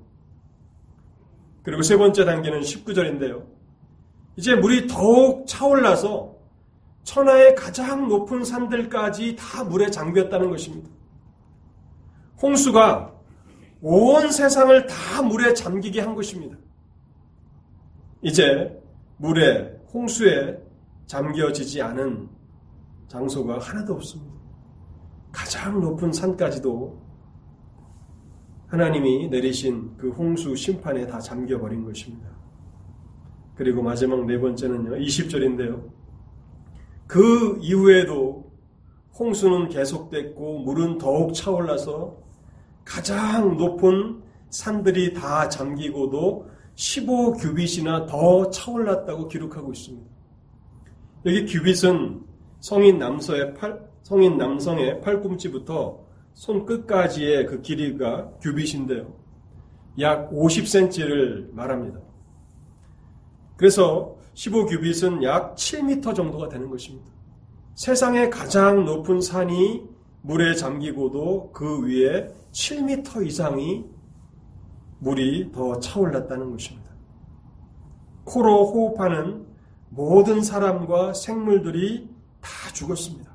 [1.64, 3.46] 그리고 세 번째 단계는 19절인데요.
[4.36, 6.36] 이제 물이 더욱 차올라서
[7.04, 10.90] 천하의 가장 높은 산들까지 다 물에 잠겼다는 것입니다.
[12.42, 13.14] 홍수가
[13.82, 16.58] 온 세상을 다 물에 잠기게 한 것입니다.
[18.22, 18.78] 이제
[19.16, 20.62] 물에, 홍수에
[21.06, 22.28] 잠겨지지 않은
[23.08, 24.39] 장소가 하나도 없습니다.
[25.32, 27.10] 가장 높은 산까지도
[28.68, 32.30] 하나님이 내리신 그 홍수 심판에 다 잠겨버린 것입니다.
[33.56, 35.90] 그리고 마지막 네 번째는요, 20절인데요.
[37.08, 38.52] 그 이후에도
[39.18, 42.18] 홍수는 계속됐고 물은 더욱 차올라서
[42.86, 50.10] 가장 높은 산들이 다 잠기고도 15규빗이나 더 차올랐다고 기록하고 있습니다.
[51.26, 52.22] 여기 규빗은
[52.62, 56.00] 성인 남서의 팔, 성인 남성의 팔꿈치부터
[56.34, 59.14] 손끝까지의 그 길이가 규빗인데요.
[60.00, 62.00] 약 50cm를 말합니다.
[63.56, 67.06] 그래서 15규빗은 약 7m 정도가 되는 것입니다.
[67.76, 69.84] 세상의 가장 높은 산이
[70.24, 73.86] 물에 잠기고도 그 위에 7m 이상이
[74.98, 76.90] 물이 더 차올랐다는 것입니다.
[78.24, 79.46] 코로 호흡하는
[79.90, 82.10] 모든 사람과 생물들이
[82.42, 83.29] 다 죽었습니다.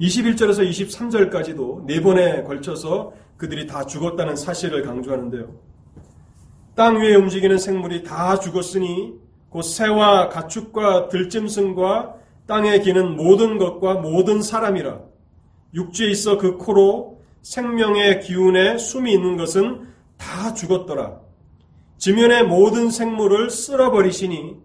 [0.00, 5.48] 21절에서 23절까지도 네 번에 걸쳐서 그들이 다 죽었다는 사실을 강조하는데요.
[6.74, 9.14] 땅 위에 움직이는 생물이 다 죽었으니
[9.50, 12.14] 곧 새와 가축과 들짐승과
[12.46, 15.00] 땅에 기는 모든 것과 모든 사람이라
[15.74, 21.20] 육지에 있어 그 코로 생명의 기운에 숨이 있는 것은 다 죽었더라.
[21.98, 24.56] 지면의 모든 생물을 쓸어버리시니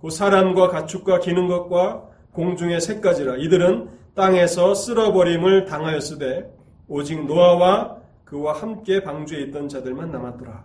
[0.00, 6.54] 그 사람과 가축과 기는 것과 공중의 새까지라 이들은 땅에서 쓸어버림을 당하였으되
[6.88, 10.64] 오직 노아와 그와 함께 방주에 있던 자들만 남았더라.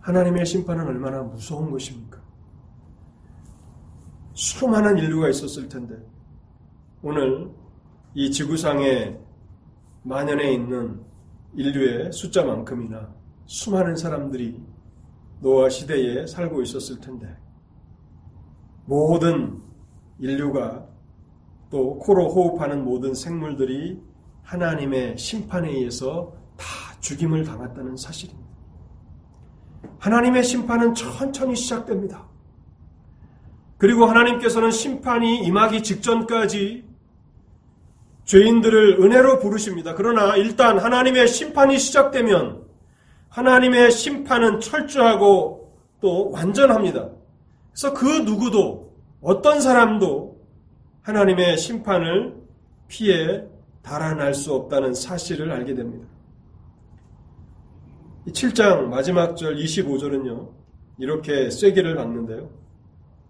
[0.00, 2.20] 하나님의 심판은 얼마나 무서운 것입니까?
[4.34, 5.96] 수많은 인류가 있었을 텐데
[7.02, 7.50] 오늘
[8.14, 9.16] 이 지구상에
[10.02, 11.00] 만연해 있는
[11.54, 13.14] 인류의 숫자만큼이나
[13.46, 14.60] 수많은 사람들이
[15.40, 17.36] 노아 시대에 살고 있었을 텐데
[18.86, 19.60] 모든
[20.18, 20.91] 인류가
[21.72, 23.98] 또 코로 호흡하는 모든 생물들이
[24.42, 26.66] 하나님의 심판에 의해서 다
[27.00, 28.46] 죽임을 당했다는 사실입니다.
[29.98, 32.28] 하나님의 심판은 천천히 시작됩니다.
[33.78, 36.84] 그리고 하나님께서는 심판이 임하기 직전까지
[38.24, 39.94] 죄인들을 은혜로 부르십니다.
[39.94, 42.66] 그러나 일단 하나님의 심판이 시작되면
[43.30, 47.08] 하나님의 심판은 철저하고 또 완전합니다.
[47.70, 50.31] 그래서 그 누구도 어떤 사람도
[51.02, 52.36] 하나님의 심판을
[52.86, 53.44] 피해
[53.82, 56.06] 달아날 수 없다는 사실을 알게 됩니다.
[58.28, 60.50] 7장 마지막 절 25절은요.
[60.98, 62.48] 이렇게 쐐기를 박는데요.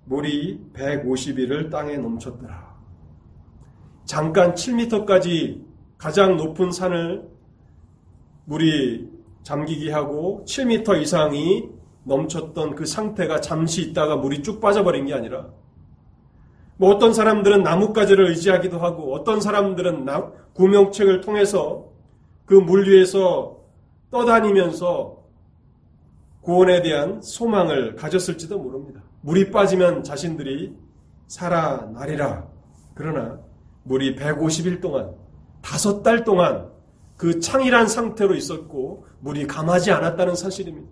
[0.04, 2.76] 물이 150일을 땅에 넘쳤더라.
[4.04, 5.64] 잠깐 7m까지
[5.96, 7.26] 가장 높은 산을
[8.44, 9.08] 물이
[9.44, 11.70] 잠기게 하고 7m 이상이
[12.04, 15.48] 넘쳤던 그 상태가 잠시 있다가 물이 쭉 빠져버린 게 아니라
[16.82, 20.04] 뭐 어떤 사람들은 나뭇가지를 의지하기도 하고 어떤 사람들은
[20.54, 21.92] 구명책을 통해서
[22.44, 23.60] 그 물 위에서
[24.10, 25.16] 떠다니면서
[26.40, 29.00] 구원에 대한 소망을 가졌을지도 모릅니다.
[29.20, 30.74] 물이 빠지면 자신들이
[31.28, 32.48] 살아나리라.
[32.94, 33.38] 그러나
[33.84, 35.14] 물이 150일 동안,
[35.60, 36.68] 다섯 달 동안
[37.16, 40.90] 그 창이란 상태로 있었고 물이 감하지 않았다는 사실입니다.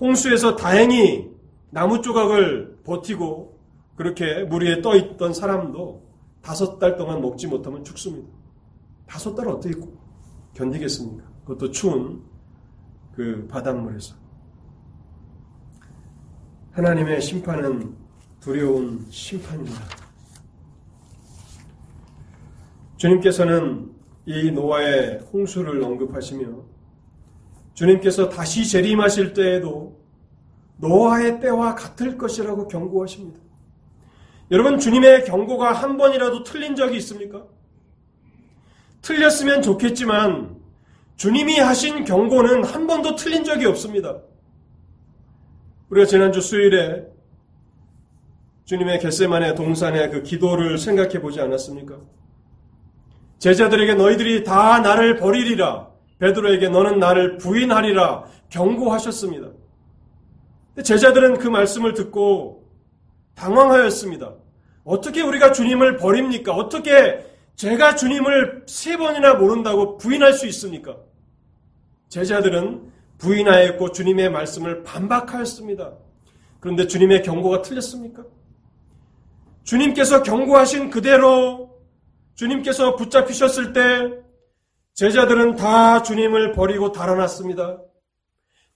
[0.00, 1.30] 홍수에서 다행히
[1.70, 3.55] 나무 조각을 버티고
[3.96, 6.06] 그렇게 물 위에 떠 있던 사람도
[6.42, 8.28] 다섯 달 동안 먹지 못하면 죽습니다.
[9.06, 9.74] 다섯 달 어떻게
[10.54, 11.24] 견디겠습니까?
[11.44, 12.22] 그것도 추운
[13.14, 14.14] 그 바닷물에서.
[16.72, 17.96] 하나님의 심판은
[18.40, 19.80] 두려운 심판입니다.
[22.96, 23.90] 주님께서는
[24.26, 26.46] 이 노아의 홍수를 언급하시며
[27.74, 29.98] 주님께서 다시 재림하실 때에도
[30.78, 33.45] 노아의 때와 같을 것이라고 경고하십니다.
[34.50, 37.44] 여러분, 주님의 경고가 한 번이라도 틀린 적이 있습니까?
[39.02, 40.56] 틀렸으면 좋겠지만,
[41.16, 44.20] 주님이 하신 경고는 한 번도 틀린 적이 없습니다.
[45.88, 47.06] 우리가 지난주 수요일에
[48.66, 51.96] 주님의 겟세만의 동산의 그 기도를 생각해 보지 않았습니까?
[53.38, 55.88] 제자들에게 너희들이 다 나를 버리리라.
[56.18, 59.48] 베드로에게 너는 나를 부인하리라 경고하셨습니다.
[60.82, 62.65] 제자들은 그 말씀을 듣고
[63.36, 64.34] 당황하였습니다.
[64.84, 66.52] 어떻게 우리가 주님을 버립니까?
[66.52, 70.96] 어떻게 제가 주님을 세 번이나 모른다고 부인할 수 있습니까?
[72.08, 75.92] 제자들은 부인하였고 주님의 말씀을 반박하였습니다.
[76.60, 78.24] 그런데 주님의 경고가 틀렸습니까?
[79.64, 81.76] 주님께서 경고하신 그대로
[82.34, 84.12] 주님께서 붙잡히셨을 때
[84.94, 87.78] 제자들은 다 주님을 버리고 달아났습니다.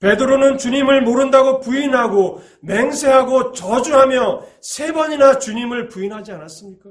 [0.01, 6.91] 베드로는 주님을 모른다고 부인하고 맹세하고 저주하며 세 번이나 주님을 부인하지 않았습니까?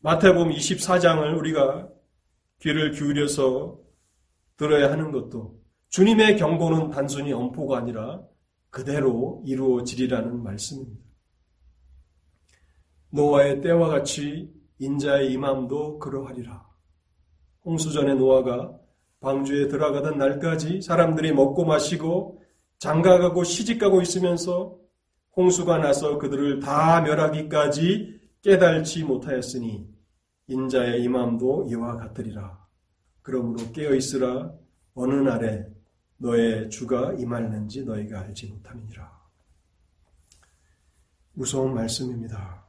[0.00, 1.88] 마태복음 24장을 우리가
[2.60, 3.78] 귀를 기울여서
[4.56, 8.22] 들어야 하는 것도 주님의 경고는 단순히 엄포가 아니라
[8.70, 11.04] 그대로 이루어지리라는 말씀입니다.
[13.10, 16.66] 노아의 때와 같이 인자의 임함도 그러하리라.
[17.64, 18.78] 홍수전에 노아가
[19.26, 22.44] 방주에 들어가던 날까지 사람들이 먹고 마시고
[22.78, 24.78] 장가가고 시집가고 있으면서
[25.36, 29.92] 홍수가 나서 그들을 다 멸하기까지 깨달지 못하였으니
[30.46, 32.64] 인자의 임함도 이와 같으리라.
[33.22, 34.54] 그러므로 깨어 있으라
[34.94, 35.66] 어느 날에
[36.18, 39.10] 너의 주가 임하는지 너희가 알지 못함이니라.
[41.32, 42.64] 무서운 말씀입니다.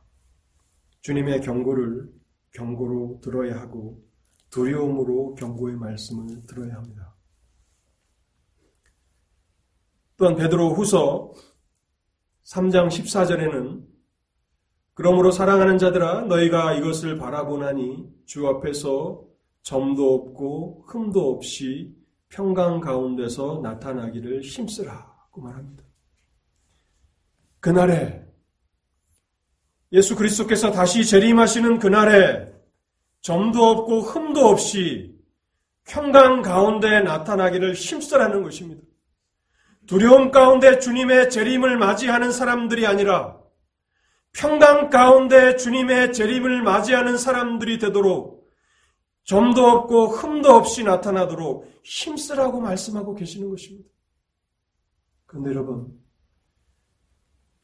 [1.01, 2.11] 주님의 경고를
[2.51, 4.06] 경고로 들어야 하고
[4.49, 7.15] 두려움으로 경고의 말씀을 들어야 합니다.
[10.17, 11.31] 또한 베드로 후서
[12.43, 13.85] 3장 14절에는
[14.93, 19.23] 그러므로 사랑하는 자들아 너희가 이것을 바라보나니 주 앞에서
[19.61, 21.95] 점도 없고 흠도 없이
[22.29, 25.83] 평강 가운데서 나타나기를 힘쓰라고 말합니다.
[27.59, 28.25] 그날에
[29.91, 32.56] 예수 그리스도께서 다시 재림하시는 그날에
[33.27, 35.13] 점도 없고 흠도 없이
[35.83, 38.81] 평강 가운데 나타나기를 힘쓰라는 것입니다.
[39.85, 43.37] 두려움 가운데 주님의 재림을 맞이하는 사람들이 아니라
[44.31, 48.49] 평강 가운데 주님의 재림을 맞이하는 사람들이 되도록
[49.25, 53.89] 점도 없고 흠도 없이 나타나도록 힘쓰라고 말씀하고 계시는 것입니다.
[55.25, 55.99] 그런데 여러분,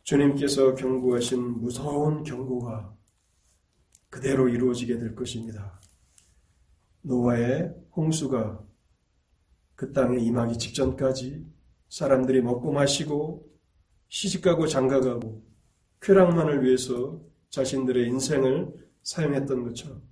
[0.04, 2.94] 주님께서 경고하신 무서운 경고가
[4.14, 5.82] 그대로 이루어지게 될 것입니다.
[7.02, 8.64] 노아의 홍수가
[9.74, 11.44] 그 땅에 임하기 직전까지
[11.90, 13.52] 사람들이 먹고 마시고
[14.10, 15.44] 시집가고 장가가고
[16.00, 20.04] 쾌락만을 위해서 자신들의 인생을 사용했던 것처럼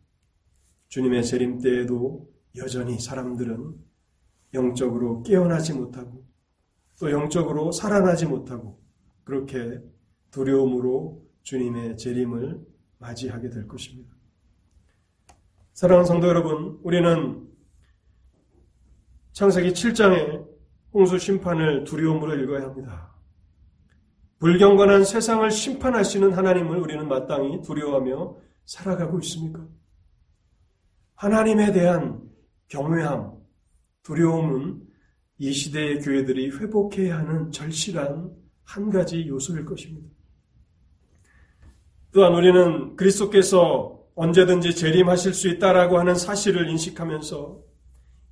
[0.88, 3.76] 주님의 재림 때에도 여전히 사람들은
[4.56, 6.26] 영적으로 깨어나지 못하고
[7.00, 8.82] 또 영적으로 살아나지 못하고
[9.26, 9.80] 그렇게
[10.32, 12.71] 두려움으로 주님의 재림을
[13.02, 14.16] 맞이하게 될 것입니다.
[15.74, 17.48] 사랑하는 성도 여러분, 우리는
[19.34, 20.48] 창세기 7장의
[20.94, 23.16] 홍수 심판을 두려움으로 읽어야 합니다.
[24.40, 29.68] 불경건한 세상을 심판하시는 하나님을 우리는 마땅히 두려워하며 살아가고 있습니까?
[31.16, 32.22] 하나님에 대한
[32.68, 33.34] 경외함,
[34.04, 34.88] 두려움은
[35.38, 38.32] 이 시대의 교회들이 회복해야 하는 절실한
[38.64, 40.10] 한 가지 요소일 것입니다.
[42.14, 47.60] 또한 우리는 그리스도께서 언제든지 재림하실 수 있다라고 하는 사실을 인식하면서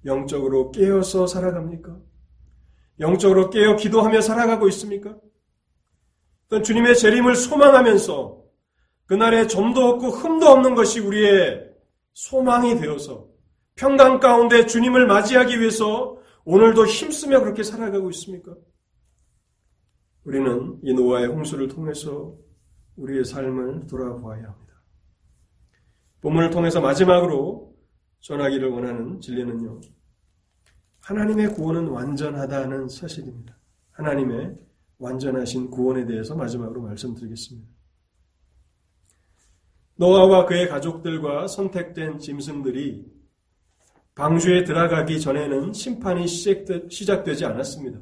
[0.05, 1.97] 영적으로 깨어서 살아갑니까?
[2.99, 5.15] 영적으로 깨어 기도하며 살아가고 있습니까?
[6.49, 8.39] 또 주님의 재림을 소망하면서
[9.05, 11.69] 그날에 점도 없고 흠도 없는 것이 우리의
[12.13, 13.27] 소망이 되어서
[13.75, 18.53] 평강 가운데 주님을 맞이하기 위해서 오늘도 힘쓰며 그렇게 살아가고 있습니까?
[20.25, 22.35] 우리는 이 노아의 홍수를 통해서
[22.99, 24.73] 우리의 삶을 돌아보아야 합니다.
[26.21, 27.75] 본문을 통해서 마지막으로
[28.19, 29.81] 전하기를 원하는 진리는요.
[31.01, 33.57] 하나님의 구원은 완전하다는 사실입니다.
[33.91, 34.57] 하나님의
[34.97, 37.67] 완전하신 구원에 대해서 마지막으로 말씀드리겠습니다.
[39.95, 43.05] 노아와 그의 가족들과 선택된 짐승들이
[44.15, 47.99] 방주에 들어가기 전에는 심판이 시작되 지 않았습니다.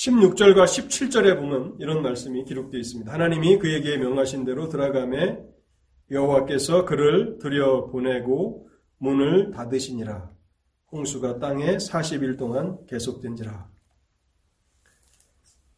[0.00, 3.12] 16절과 17절에 보면 이런 말씀이 기록되어 있습니다.
[3.12, 5.38] 하나님이 그에게 명하신 대로 들어가매
[6.10, 10.30] 여호와께서 그를 들여보내고 문을 닫으시니라.
[10.90, 13.68] 홍수가 땅에 40일 동안 계속된지라.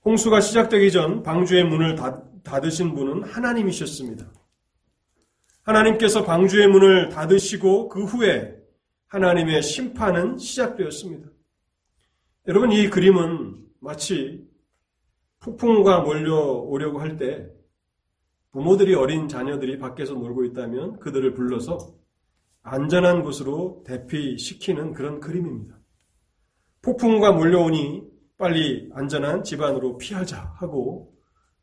[0.05, 1.97] 홍수가 시작되기 전 방주의 문을
[2.45, 4.33] 닫으신 분은 하나님이셨습니다.
[5.63, 8.55] 하나님께서 방주의 문을 닫으시고 그 후에
[9.09, 11.29] 하나님의 심판은 시작되었습니다.
[12.47, 14.47] 여러분 이 그림은 마치
[15.41, 17.49] 폭풍우가 몰려오려고 할 때
[18.53, 21.95] 부모들이 어린 자녀들이 밖에서 놀고 있다면 그들을 불러서
[22.63, 25.79] 안전한 곳으로 대피시키는 그런 그림입니다.
[26.83, 28.05] 폭풍우가 몰려오니
[28.39, 31.13] 빨리 안전한 집안으로 피하자 하고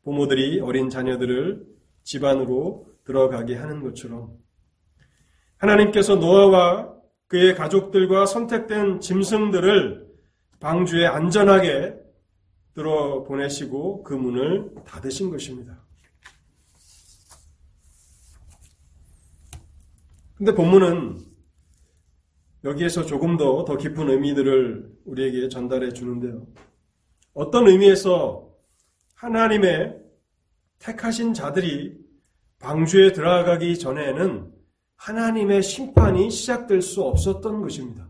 [0.02, 1.64] 부모들이 어린 자녀들을
[2.02, 4.36] 집안으로 들어가게 하는 것처럼
[5.58, 6.92] 하나님께서 노아와
[7.28, 10.08] 그의 가족들과 선택된 짐승들을
[10.58, 12.00] 방주에 안전하게
[12.80, 15.78] 들어 보내시고 그 문을 닫으신 것입니다.
[20.34, 21.18] 근데 본문은
[22.64, 26.46] 여기에서 조금 더 더 깊은 의미들을 우리에게 전달해 주는데요.
[27.34, 28.48] 어떤 의미에서
[29.14, 29.98] 하나님의
[30.78, 31.98] 택하신 자들이
[32.60, 34.50] 방주에 들어가기 전에는
[34.96, 38.08] 하나님의 심판이 시작될 수 없었던 것입니다.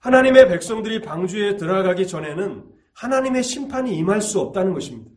[0.00, 5.10] 하나님의 백성들이 방주에 들어가기 전에는 하나님의 심판이 임할 수 없다는 것입니다.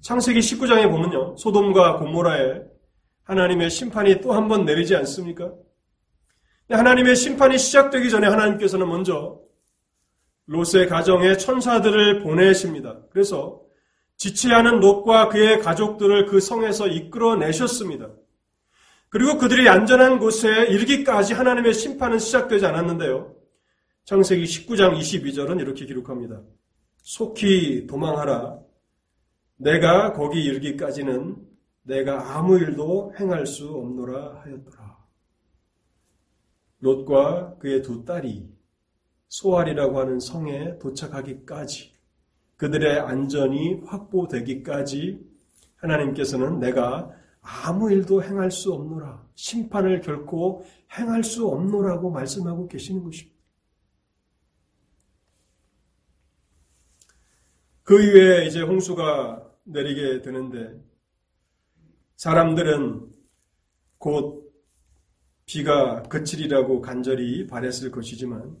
[0.00, 1.36] 창세기 19장에 보면요.
[1.36, 2.62] 소돔과 고모라에
[3.24, 5.52] 하나님의 심판이 또 한 번 내리지 않습니까?
[6.70, 9.38] 하나님의 심판이 시작되기 전에 하나님께서는 먼저
[10.46, 13.00] 롯의 가정에 천사들을 보내십니다.
[13.10, 13.60] 그래서
[14.16, 18.08] 지체하는 롯과 그의 가족들을 그 성에서 이끌어내셨습니다.
[19.10, 23.34] 그리고 그들이 안전한 곳에 이르기까지 하나님의 심판은 시작되지 않았는데요.
[24.04, 26.40] 창세기 19장 22절은 이렇게 기록합니다.
[27.08, 28.58] 속히 도망하라.
[29.56, 31.38] 내가 거기 이르기까지는
[31.84, 34.98] 내가 아무 일도 행할 수 없노라 하였더라.
[36.80, 38.52] 롯과 그의 두 딸이
[39.28, 41.94] 소알이라고 하는 성에 도착하기까지
[42.56, 45.26] 그들의 안전이 확보되기까지
[45.76, 49.26] 하나님께서는 내가 아무 일도 행할 수 없노라.
[49.34, 50.62] 심판을 결코
[50.98, 53.37] 행할 수 없노라고 말씀하고 계시는 것입니다.
[57.88, 60.78] 그 이후에 이제 홍수가 내리게 되는데
[62.16, 63.08] 사람들은
[63.96, 64.52] 곧
[65.46, 68.58] 비가 그치리라고 간절히 바랬을 것이지만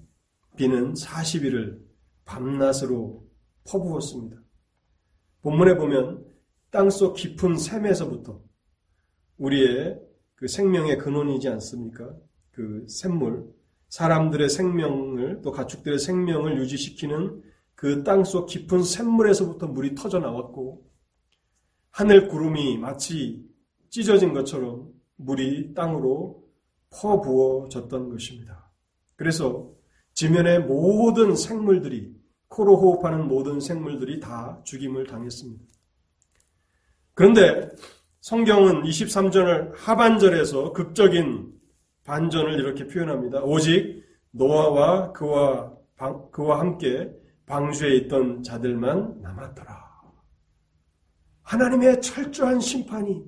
[0.56, 1.78] 비는 40일을
[2.24, 3.28] 밤낮으로
[3.68, 4.40] 퍼부었습니다.
[5.42, 6.24] 본문에 보면
[6.70, 8.42] 땅속 깊은 샘에서부터
[9.36, 10.00] 우리의
[10.36, 12.16] 그 생명의 근원이지 않습니까?
[12.50, 13.44] 그 샘물,
[13.90, 17.42] 사람들의 생명을 또 가축들의 생명을 유지시키는
[17.78, 20.84] 그 땅 속 깊은 샘물에서부터 물이 터져 나왔고
[21.92, 23.46] 하늘 구름이 마치
[23.88, 26.42] 찢어진 것처럼 물이 땅으로
[26.90, 28.68] 퍼부어졌던 것입니다.
[29.14, 29.70] 그래서
[30.14, 32.12] 지면의 모든 생물들이
[32.48, 35.64] 코로 호흡하는 모든 생물들이 다 죽임을 당했습니다.
[37.14, 37.68] 그런데
[38.22, 41.52] 성경은 23절을 하반절에서 극적인
[42.02, 43.44] 반전을 이렇게 표현합니다.
[43.44, 44.02] 오직
[44.32, 47.12] 노아와 그와 방, 그와 함께
[47.48, 49.88] 방주에 있던 자들만 남았더라.
[51.42, 53.24] 하나님의 철저한 심판이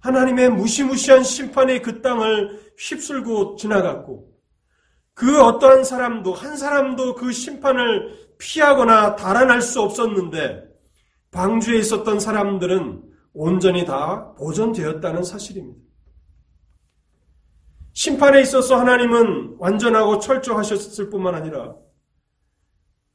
[0.00, 4.28] 하나님의 무시무시한 심판이 그 땅을 휩쓸고 지나갔고
[5.14, 10.64] 그 어떠한 사람도 한 사람도 그 심판을 피하거나 달아날 수 없었는데
[11.30, 15.80] 방주에 있었던 사람들은 온전히 다 보존되었다는 사실입니다.
[17.92, 21.74] 심판에 있어서 하나님은 완전하고 철저하셨을 뿐만 아니라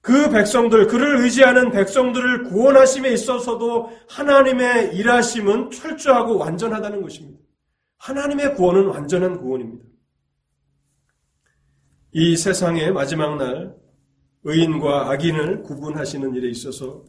[0.03, 7.39] 그 백성들, 그를 의지하는 백성들을 구원하심에 있어서도 하나님의 일하심은 철저하고 완전하다는 것입니다.
[7.99, 9.85] 하나님의 구원은 완전한 구원입니다.
[12.11, 13.73] 이 세상의 마지막 날
[14.43, 17.05] 의인과 악인을 구분하시는 일에 있어서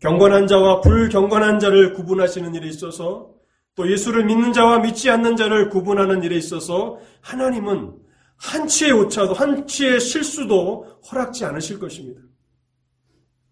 [0.00, 3.32] 경건한 자와 불경건한 자를 구분하시는 일에 있어서
[3.74, 8.02] 또 예수를 믿는 자와 믿지 않는 자를 구분하는 일에 있어서 하나님은
[8.42, 12.20] 한치의 오차도 한치의 실수도 허락지 않으실 것입니다.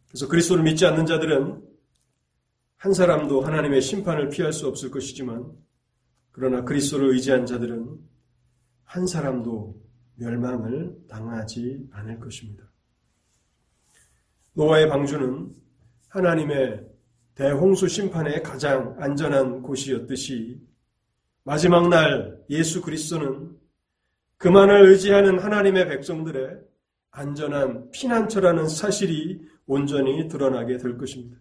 [0.08, 1.62] 그래서 그리스도를 믿지 않는 자들은
[2.76, 5.52] 한 사람도 하나님의 심판을 피할 수 없을 것이지만
[6.32, 7.98] 그러나 그리스도를 의지한 자들은
[8.84, 9.80] 한 사람도
[10.16, 12.64] 멸망을 당하지 않을 것입니다.
[14.54, 15.54] 노아의 방주는
[16.08, 16.84] 하나님의
[17.36, 20.60] 대홍수 심판의 가장 안전한 곳이었듯이
[21.44, 23.59] 마지막 날 예수 그리스도는
[24.40, 26.60] 그만을 의지하는 하나님의 백성들의
[27.10, 31.36] 안전한 피난처라는 사실이 온전히 드러나게 될 것입니다.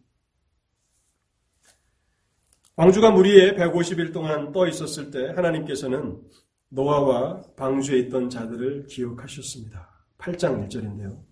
[2.76, 6.22] 방주가 물 위에 150일 동안 떠 있었을 때 하나님께서는
[6.68, 10.06] 노아와 방주에 있던 자들을 기억하셨습니다.
[10.18, 11.24] 8장 1절인데요.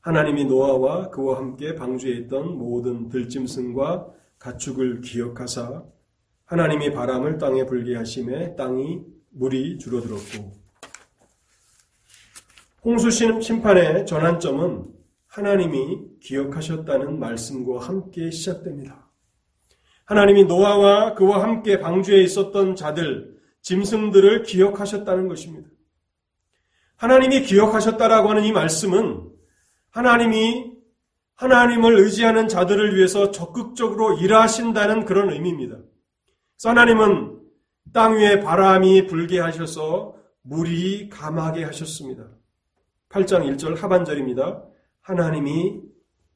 [0.00, 4.08] 하나님이 노아와 그와 함께 방주에 있던 모든 들짐승과
[4.40, 5.84] 가축을 기억하사
[6.46, 10.59] 하나님이 바람을 땅에 불게 하심에 땅이 물이 줄어들었고
[12.82, 14.84] 홍수 심판의 전환점은
[15.26, 19.10] 하나님이 기억하셨다는 말씀과 함께 시작됩니다.
[20.06, 25.68] 하나님이 노아와 그와 함께 방주에 있었던 자들, 짐승들을 기억하셨다는 것입니다.
[26.96, 29.30] 하나님이 기억하셨다라고 하는 이 말씀은
[29.90, 30.72] 하나님이
[31.34, 35.76] 하나님을 의지하는 자들을 위해서 적극적으로 일하신다는 그런 의미입니다.
[36.64, 37.40] 하나님은
[37.92, 42.39] 땅 위에 바람이 불게 하셔서 물이 감하게 하셨습니다.
[43.10, 44.64] 8장 1절 하반절입니다.
[45.00, 45.82] 하나님이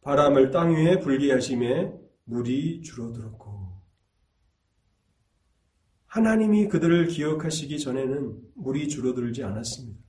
[0.02, 1.92] 바람을 땅 위에 불게 하심에
[2.24, 3.54] 물이 줄어들었고
[6.06, 10.00] 하나님이 그들을 기억하시기 전에는 물이 줄어들지 않았습니다.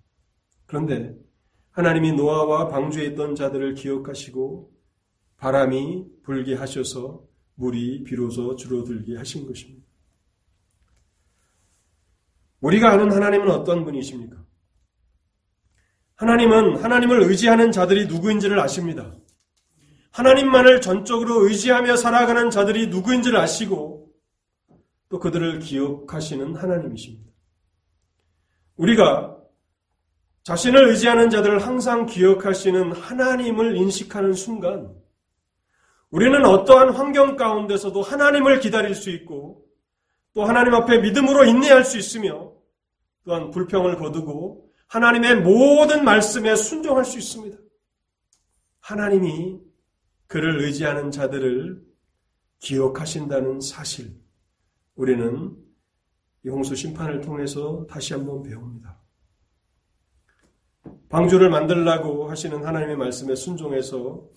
[0.66, 1.16] 그런데
[1.72, 4.72] 하나님이 노아와 방주에 있던 자들을 기억하시고
[5.38, 7.24] 바람이 불게 하셔서
[7.56, 9.86] 물이 비로소 줄어들게 하신 것입니다.
[12.62, 14.45] 우리가 아는 하나님은 어떤 분이십니까?
[16.16, 19.12] 하나님은 하나님을 의지하는 자들이 누구인지를 아십니다.
[20.12, 24.10] 하나님만을 전적으로 의지하며 살아가는 자들이 누구인지를 아시고
[25.10, 27.30] 또 그들을 기억하시는 하나님이십니다.
[28.78, 29.38] 우리가
[30.44, 34.96] 자신을 의지하는 자들을 항상 기억하시는 하나님을 인식하는 순간
[36.12, 39.66] 우리는 어떠한 환경 가운데서도 하나님을 기다릴 수 있고
[40.34, 42.54] 또 하나님 앞에 믿음으로 인내할 수 있으며
[43.26, 47.58] 또한 불평을 거두고 하나님의 모든 말씀에 순종할 수 있습니다.
[48.82, 49.60] 하나님이
[50.28, 51.84] 그를 의지하는 자들을
[52.60, 54.20] 기억하신다는 사실,
[54.96, 55.56] 우리는
[56.46, 59.02] 용수 심판을 통해서 다시 한번 배웁니다.
[61.10, 64.28] 방주를 만들라고 하시는 하나님의 말씀에 순종해서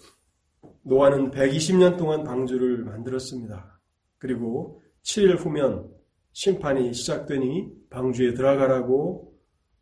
[0.82, 3.80] 노아는 120년 동안 방주를 만들었습니다.
[4.16, 5.90] 그리고 7일 후면
[6.32, 9.34] 심판이 시작되니 방주에 들어가라고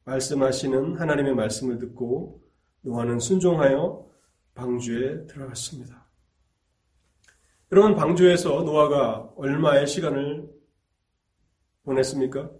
[0.06, 2.42] 말씀하시는 하나님의 말씀을 듣고
[2.82, 4.08] 노아는 순종하여
[4.54, 6.06] 방주에 들어갔습니다.
[7.72, 10.48] 여러분 방주에서 노아가 얼마의 시간을
[11.82, 12.50] 보냈습니까?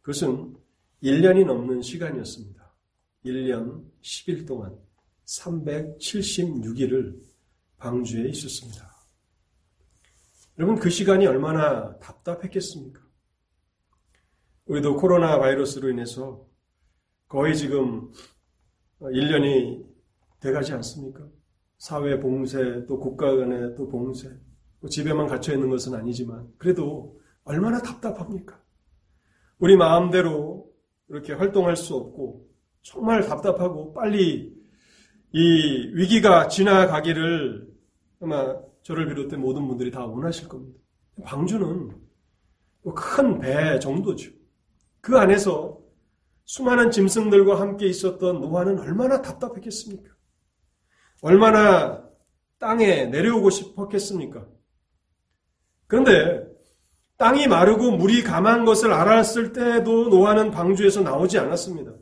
[0.00, 0.56] 그것은
[1.02, 2.74] 1년이 넘는 시간이었습니다.
[3.26, 4.78] 1년 10일 동안
[5.26, 7.20] 376일을
[7.76, 8.90] 방주에 있었습니다.
[10.58, 13.09] 여러분 그 시간이 얼마나 답답했겠습니까?
[14.70, 16.46] 우리도 코로나 바이러스로 인해서
[17.26, 18.08] 거의 지금
[19.00, 19.84] 1년이
[20.38, 21.26] 돼가지 않습니까?
[21.78, 24.28] 사회 봉쇄, 또 국가 간의 또 봉쇄,
[24.80, 28.62] 또 집에만 갇혀 있는 것은 아니지만, 그래도 얼마나 답답합니까?
[29.58, 30.70] 우리 마음대로
[31.08, 32.46] 이렇게 활동할 수 없고,
[32.82, 34.54] 정말 답답하고, 빨리
[35.32, 37.68] 이 위기가 지나가기를
[38.20, 40.78] 아마 저를 비롯해 모든 분들이 다 원하실 겁니다.
[41.24, 41.90] 방주는
[42.94, 44.39] 큰 배 정도죠.
[45.00, 45.80] 그 안에서
[46.44, 50.10] 수많은 짐승들과 함께 있었던 노아는 얼마나 답답했겠습니까?
[51.22, 52.08] 얼마나
[52.58, 54.46] 땅에 내려오고 싶었겠습니까?
[55.86, 56.48] 그런데
[57.18, 61.94] 땅이 마르고 물이 감한 것을 알았을 때도 노아는 방주에서 나오지 않았습니다.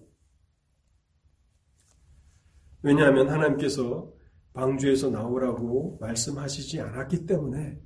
[2.82, 4.12] 왜냐하면 하나님께서
[4.52, 7.80] 방주에서 나오라고 말씀하시지 않았기 때문에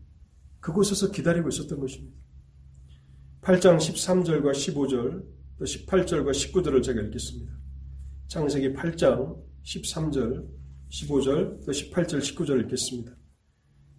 [0.61, 2.22] 그곳에서 기다리고 있었던 것입니다.
[3.43, 5.25] 8장 13절과 15절,
[5.59, 7.53] 또 18절과 19절을 제가 읽겠습니다.
[8.29, 10.49] 창세기 8장 13절,
[10.91, 13.13] 15절, 또 18절, 19절 읽겠습니다.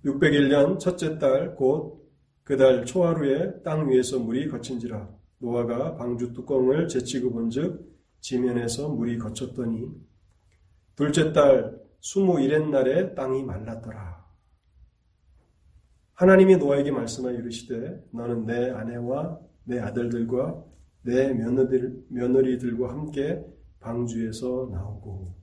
[0.05, 2.03] 601년 첫째 달 곧
[2.43, 7.81] 그 달 초하루에 땅 위에서 물이 거친지라 노아가 방주 뚜껑을 제치고 본즉
[8.19, 9.87] 지면에서 물이 거쳤더니
[10.95, 14.12] 둘째 달 스무 일의 날에 땅이 말랐더라.
[16.15, 20.63] 하나님이 노아에게 말씀하여 이르시되 너는 내 아내와 내 아들들과
[21.01, 23.43] 내 며느리들, 며느리들과 함께
[23.79, 25.35] 방주에서 나오고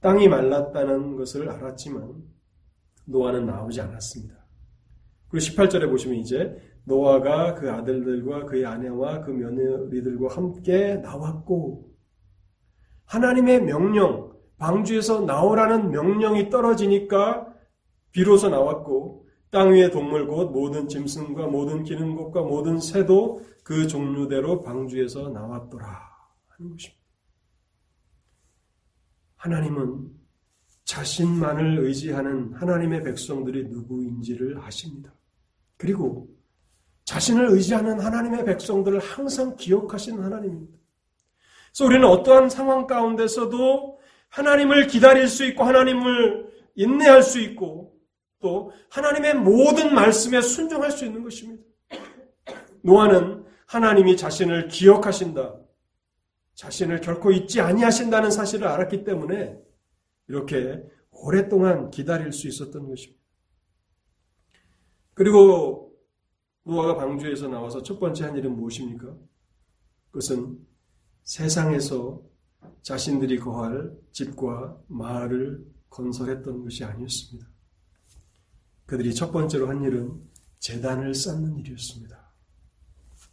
[0.00, 2.22] 땅이 말랐다는 것을 알았지만
[3.06, 4.34] 노아는 나오지 않았습니다.
[5.28, 11.90] 그리고 18절에 보시면 이제 노아가 그 아들들과 그의 아내와 그 며느리들과 함께 나왔고
[13.06, 17.53] 하나님의 명령, 방주에서 나오라는 명령이 떨어지니까
[18.14, 24.62] 비로소 나왔고 땅 위의 동물 곧 모든 짐승과 모든 기는 것과 모든 새도 그 종류대로
[24.62, 25.86] 방주에서 나왔더라
[26.48, 27.04] 하는 것입니다.
[29.36, 30.10] 하나님은
[30.84, 35.12] 자신만을 의지하는 하나님의 백성들이 누구인지를 아십니다.
[35.76, 36.28] 그리고
[37.04, 40.78] 자신을 의지하는 하나님의 백성들을 항상 기억하시는 하나님입니다.
[41.68, 43.98] 그래서 우리는 어떠한 상황 가운데서도
[44.28, 47.93] 하나님을 기다릴 수 있고 하나님을 인내할 수 있고
[48.44, 51.64] 또 하나님의 모든 말씀에 순종할 수 있는 것입니다.
[52.82, 55.58] 노아는 하나님이 자신을 기억하신다.
[56.52, 59.58] 자신을 결코 잊지 아니하신다는 사실을 알았기 때문에
[60.28, 63.22] 이렇게 오랫동안 기다릴 수 있었던 것입니다.
[65.14, 65.96] 그리고
[66.64, 69.16] 노아가 방주에서 나와서 첫 번째 한 일은 무엇입니까?
[70.10, 70.58] 그것은
[71.22, 72.20] 세상에서
[72.82, 77.53] 자신들이 거할 집과 마을을 건설했던 것이 아니었습니다.
[78.86, 80.20] 그들이 첫 번째로 한 일은
[80.58, 82.32] 재단을 쌓는 일이었습니다.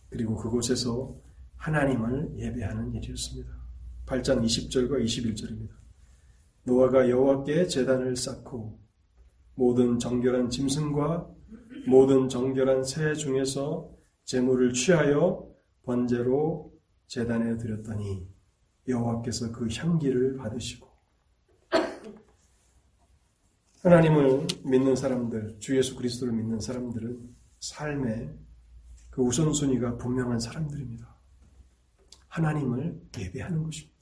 [0.09, 1.15] 그리고 그곳에서
[1.55, 3.49] 하나님을 예배하는 일이었습니다.
[4.05, 5.71] 8장 20절과 21절입니다.
[6.63, 8.79] 노아가 여호와께 재단을 쌓고
[9.55, 11.29] 모든 정결한 짐승과
[11.87, 13.91] 모든 정결한 새 중에서
[14.25, 15.47] 제물을 취하여
[15.83, 16.71] 번제로
[17.07, 18.27] 재단에 드렸더니
[18.87, 20.90] 여호와께서 그 향기를 받으시고
[23.83, 27.19] 하나님을 믿는 사람들, 주 예수 그리스도를 믿는 사람들은
[27.59, 28.31] 삶의
[29.09, 31.17] 그 우선순위가 분명한 사람들입니다.
[32.27, 33.97] 하나님을 예배하는 것입니다.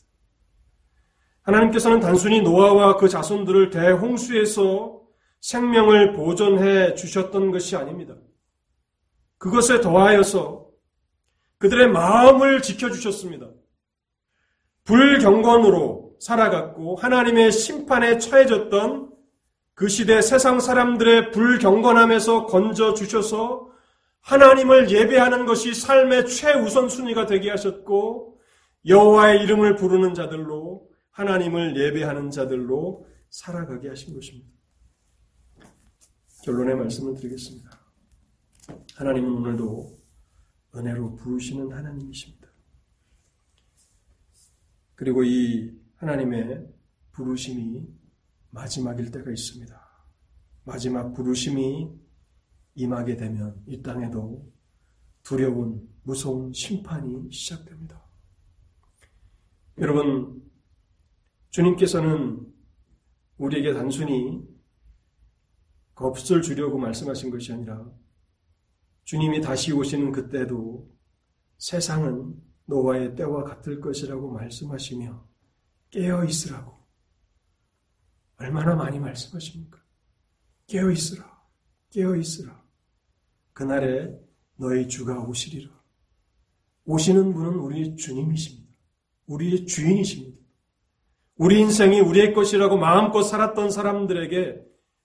[1.44, 5.02] 하나님께서는 단순히 노아와 그 자손들을 대홍수에서
[5.42, 8.16] 생명을 보존해 주셨던 것이 아닙니다.
[9.38, 10.70] 그것에 더하여서
[11.58, 13.50] 그들의 마음을 지켜주셨습니다.
[14.84, 19.09] 불경건으로 살아갔고 하나님의 심판에 처해졌던
[19.80, 23.72] 그 시대 세상 사람들의 불경건함에서 건져 주셔서
[24.20, 28.42] 하나님을 예배하는 것이 삶의 최우선 순위가 되게 하셨고
[28.86, 34.50] 여호와의 이름을 부르는 자들로 하나님을 예배하는 자들로 살아가게 하신 것입니다.
[36.44, 37.70] 결론의 말씀을 드리겠습니다.
[38.96, 39.98] 하나님은 오늘도
[40.76, 42.50] 은혜로 부르시는 하나님이십니다.
[44.96, 46.68] 그리고 이 하나님의
[47.14, 47.99] 부르심이
[48.52, 49.90] 마지막일 때가 있습니다.
[50.64, 51.90] 마지막 부르심이
[52.76, 54.52] 임하게 되면 이 땅에도
[55.24, 58.04] 두려운 무서운 심판이 시작됩니다.
[59.78, 60.42] 여러분,
[61.52, 62.46] 주님께서는
[63.38, 64.44] 우리에게 단순히
[65.94, 67.90] 겁을 주려고 말씀하신 것이 아니라
[69.04, 70.90] 주님이 다시 오시는 그때도
[71.58, 72.36] 세상은
[72.66, 75.28] 노아의 때와 같을 것이라고 말씀하시며
[75.90, 76.79] 깨어 있으라고
[78.40, 79.80] 얼마나 많이 말씀하십니까?
[80.68, 81.44] 깨어 있으라,
[81.92, 82.64] 깨어 있으라.
[83.54, 84.18] 그날에
[84.56, 85.70] 너희 주가 오시리라.
[86.86, 88.74] 오시는 분은 우리 주님이십니다.
[89.28, 90.40] 우리의 주인이십니다.
[91.36, 94.62] 우리 인생이 우리의 것이라고 마음껏 살았던 사람들에게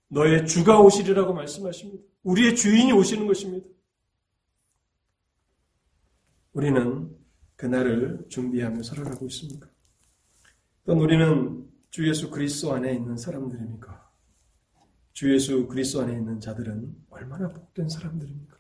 [0.09, 2.03] 너의 주가 오시리라고 말씀하십니다.
[2.23, 3.67] 우리의 주인이 오시는 것입니다.
[6.53, 7.11] 우리는
[7.57, 9.69] 그날을 준비하며 살아가고 있습니까?
[10.85, 14.11] 또 우리는 주 예수 그리스도 안에 있는 사람들입니까?
[15.13, 18.59] 주 예수 그리스도 안에 있는 자들은 얼마나 복된 사람들입니까?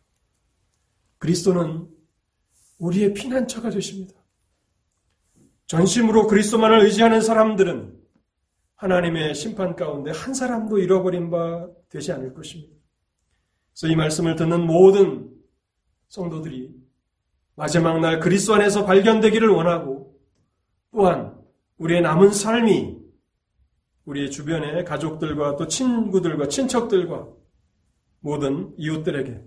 [1.18, 1.89] 그리스도는
[2.78, 4.14] 우리의 피난처가 되십니다.
[5.66, 8.01] 전심으로 그리스도만을 의지하는 사람들은
[8.76, 12.76] 하나님의 심판 가운데 한 사람도 잃어버린 바 되지 않을 것입니다.
[13.72, 15.28] 그래서 이 말씀을 듣는 모든
[16.07, 16.72] 성도들이
[17.57, 20.16] 마지막 날 그리스도 안에서 발견되기를 원하고
[20.93, 21.37] 또한
[21.78, 22.93] 우리의 남은 삶이
[24.05, 27.28] 우리의 주변의 가족들과 또 친구들과 친척들과
[28.20, 29.42] 모든 이웃들에게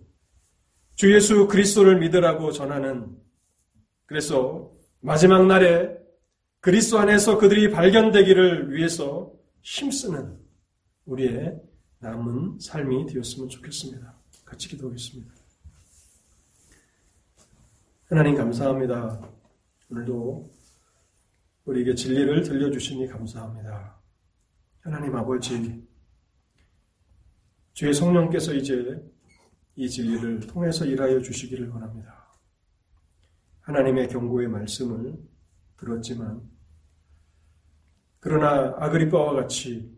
[0.96, 3.16] 주 예수 그리스도를 믿으라고 전하는
[4.06, 5.96] 그래서 마지막 날에
[6.60, 9.32] 그리스도 안에서 그들이 발견되기를 위해서
[9.62, 10.38] 힘쓰는
[11.06, 11.60] 우리의
[12.00, 14.18] 남은 삶이 되었으면 좋겠습니다.
[14.46, 15.34] 같이 기도하겠습니다.
[18.10, 19.22] 하나님 감사합니다.
[19.92, 20.50] 오늘도
[21.66, 23.97] 우리에게 진리를 들려주시니 감사합니다.
[24.88, 25.86] 하나님 아버지,
[27.74, 28.98] 주의 성령께서 이제
[29.76, 32.26] 이 진리를 통해서 일하여 주시기를 원합니다.
[33.64, 35.18] 하나님의 경고의 말씀을
[35.76, 36.42] 들었지만,
[38.22, 39.94] 그러나 아그리빠와 같이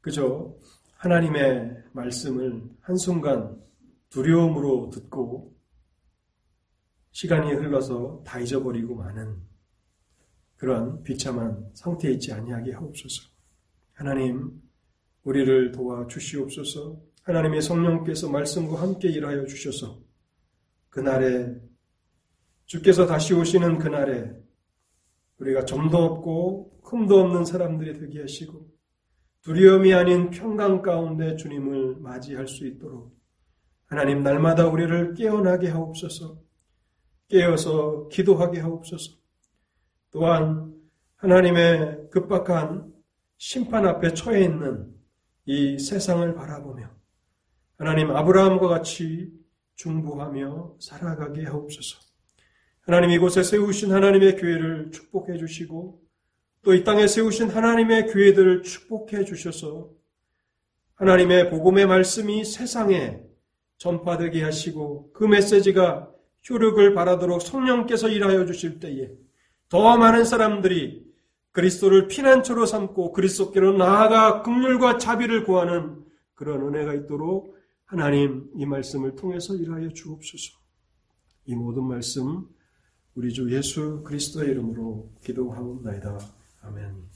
[0.00, 0.52] 그저
[0.96, 3.62] 하나님의 말씀을 한순간
[4.08, 5.56] 두려움으로 듣고
[7.12, 9.40] 시간이 흘러서 다 잊어버리고 마는
[10.56, 13.29] 그러한 비참한 상태에 있지 아니하게 하옵소서.
[14.00, 14.50] 하나님,
[15.24, 16.98] 우리를 도와 주시옵소서.
[17.22, 20.00] 하나님의 성령께서 말씀과 함께 일하여 주셔서
[20.88, 21.54] 그날에
[22.64, 24.32] 주께서 다시 오시는 그날에
[25.36, 28.70] 우리가 점도 없고 흠도 없는 사람들이 되게 하시고
[29.42, 33.14] 두려움이 아닌 평강 가운데 주님을 맞이할 수 있도록
[33.84, 36.40] 하나님 날마다 우리를 깨어나게 하옵소서.
[37.28, 39.18] 깨어서 기도하게 하옵소서.
[40.10, 40.74] 또한
[41.16, 42.98] 하나님의 급박한
[43.42, 44.94] 심판 앞에 처해 있는
[45.46, 46.90] 이 세상을 바라보며
[47.78, 49.32] 하나님 아브라함과 같이
[49.76, 52.00] 중보하며 살아가게 하옵소서.
[52.82, 56.02] 하나님 이곳에 세우신 하나님의 교회를 축복해 주시고
[56.62, 59.88] 또 이 땅에 세우신 하나님의 교회들을 축복해 주셔서
[60.96, 63.22] 하나님의 복음의 말씀이 세상에
[63.78, 66.10] 전파되게 하시고 그 메시지가
[66.50, 69.08] 효력을 바라도록 성령께서 일하여 주실 때에
[69.70, 71.09] 더 많은 사람들이
[71.52, 79.54] 그리스도를 피난처로 삼고 그리스도께로 나아가 극률과 자비를 구하는 그런 은혜가 있도록 하나님 이 말씀을 통해서
[79.54, 80.58] 일하여 주옵소서.
[81.46, 82.46] 이 모든 말씀
[83.14, 86.18] 우리 주 예수 그리스도의 이름으로 기도하옵나이다.
[86.62, 87.09] 아멘.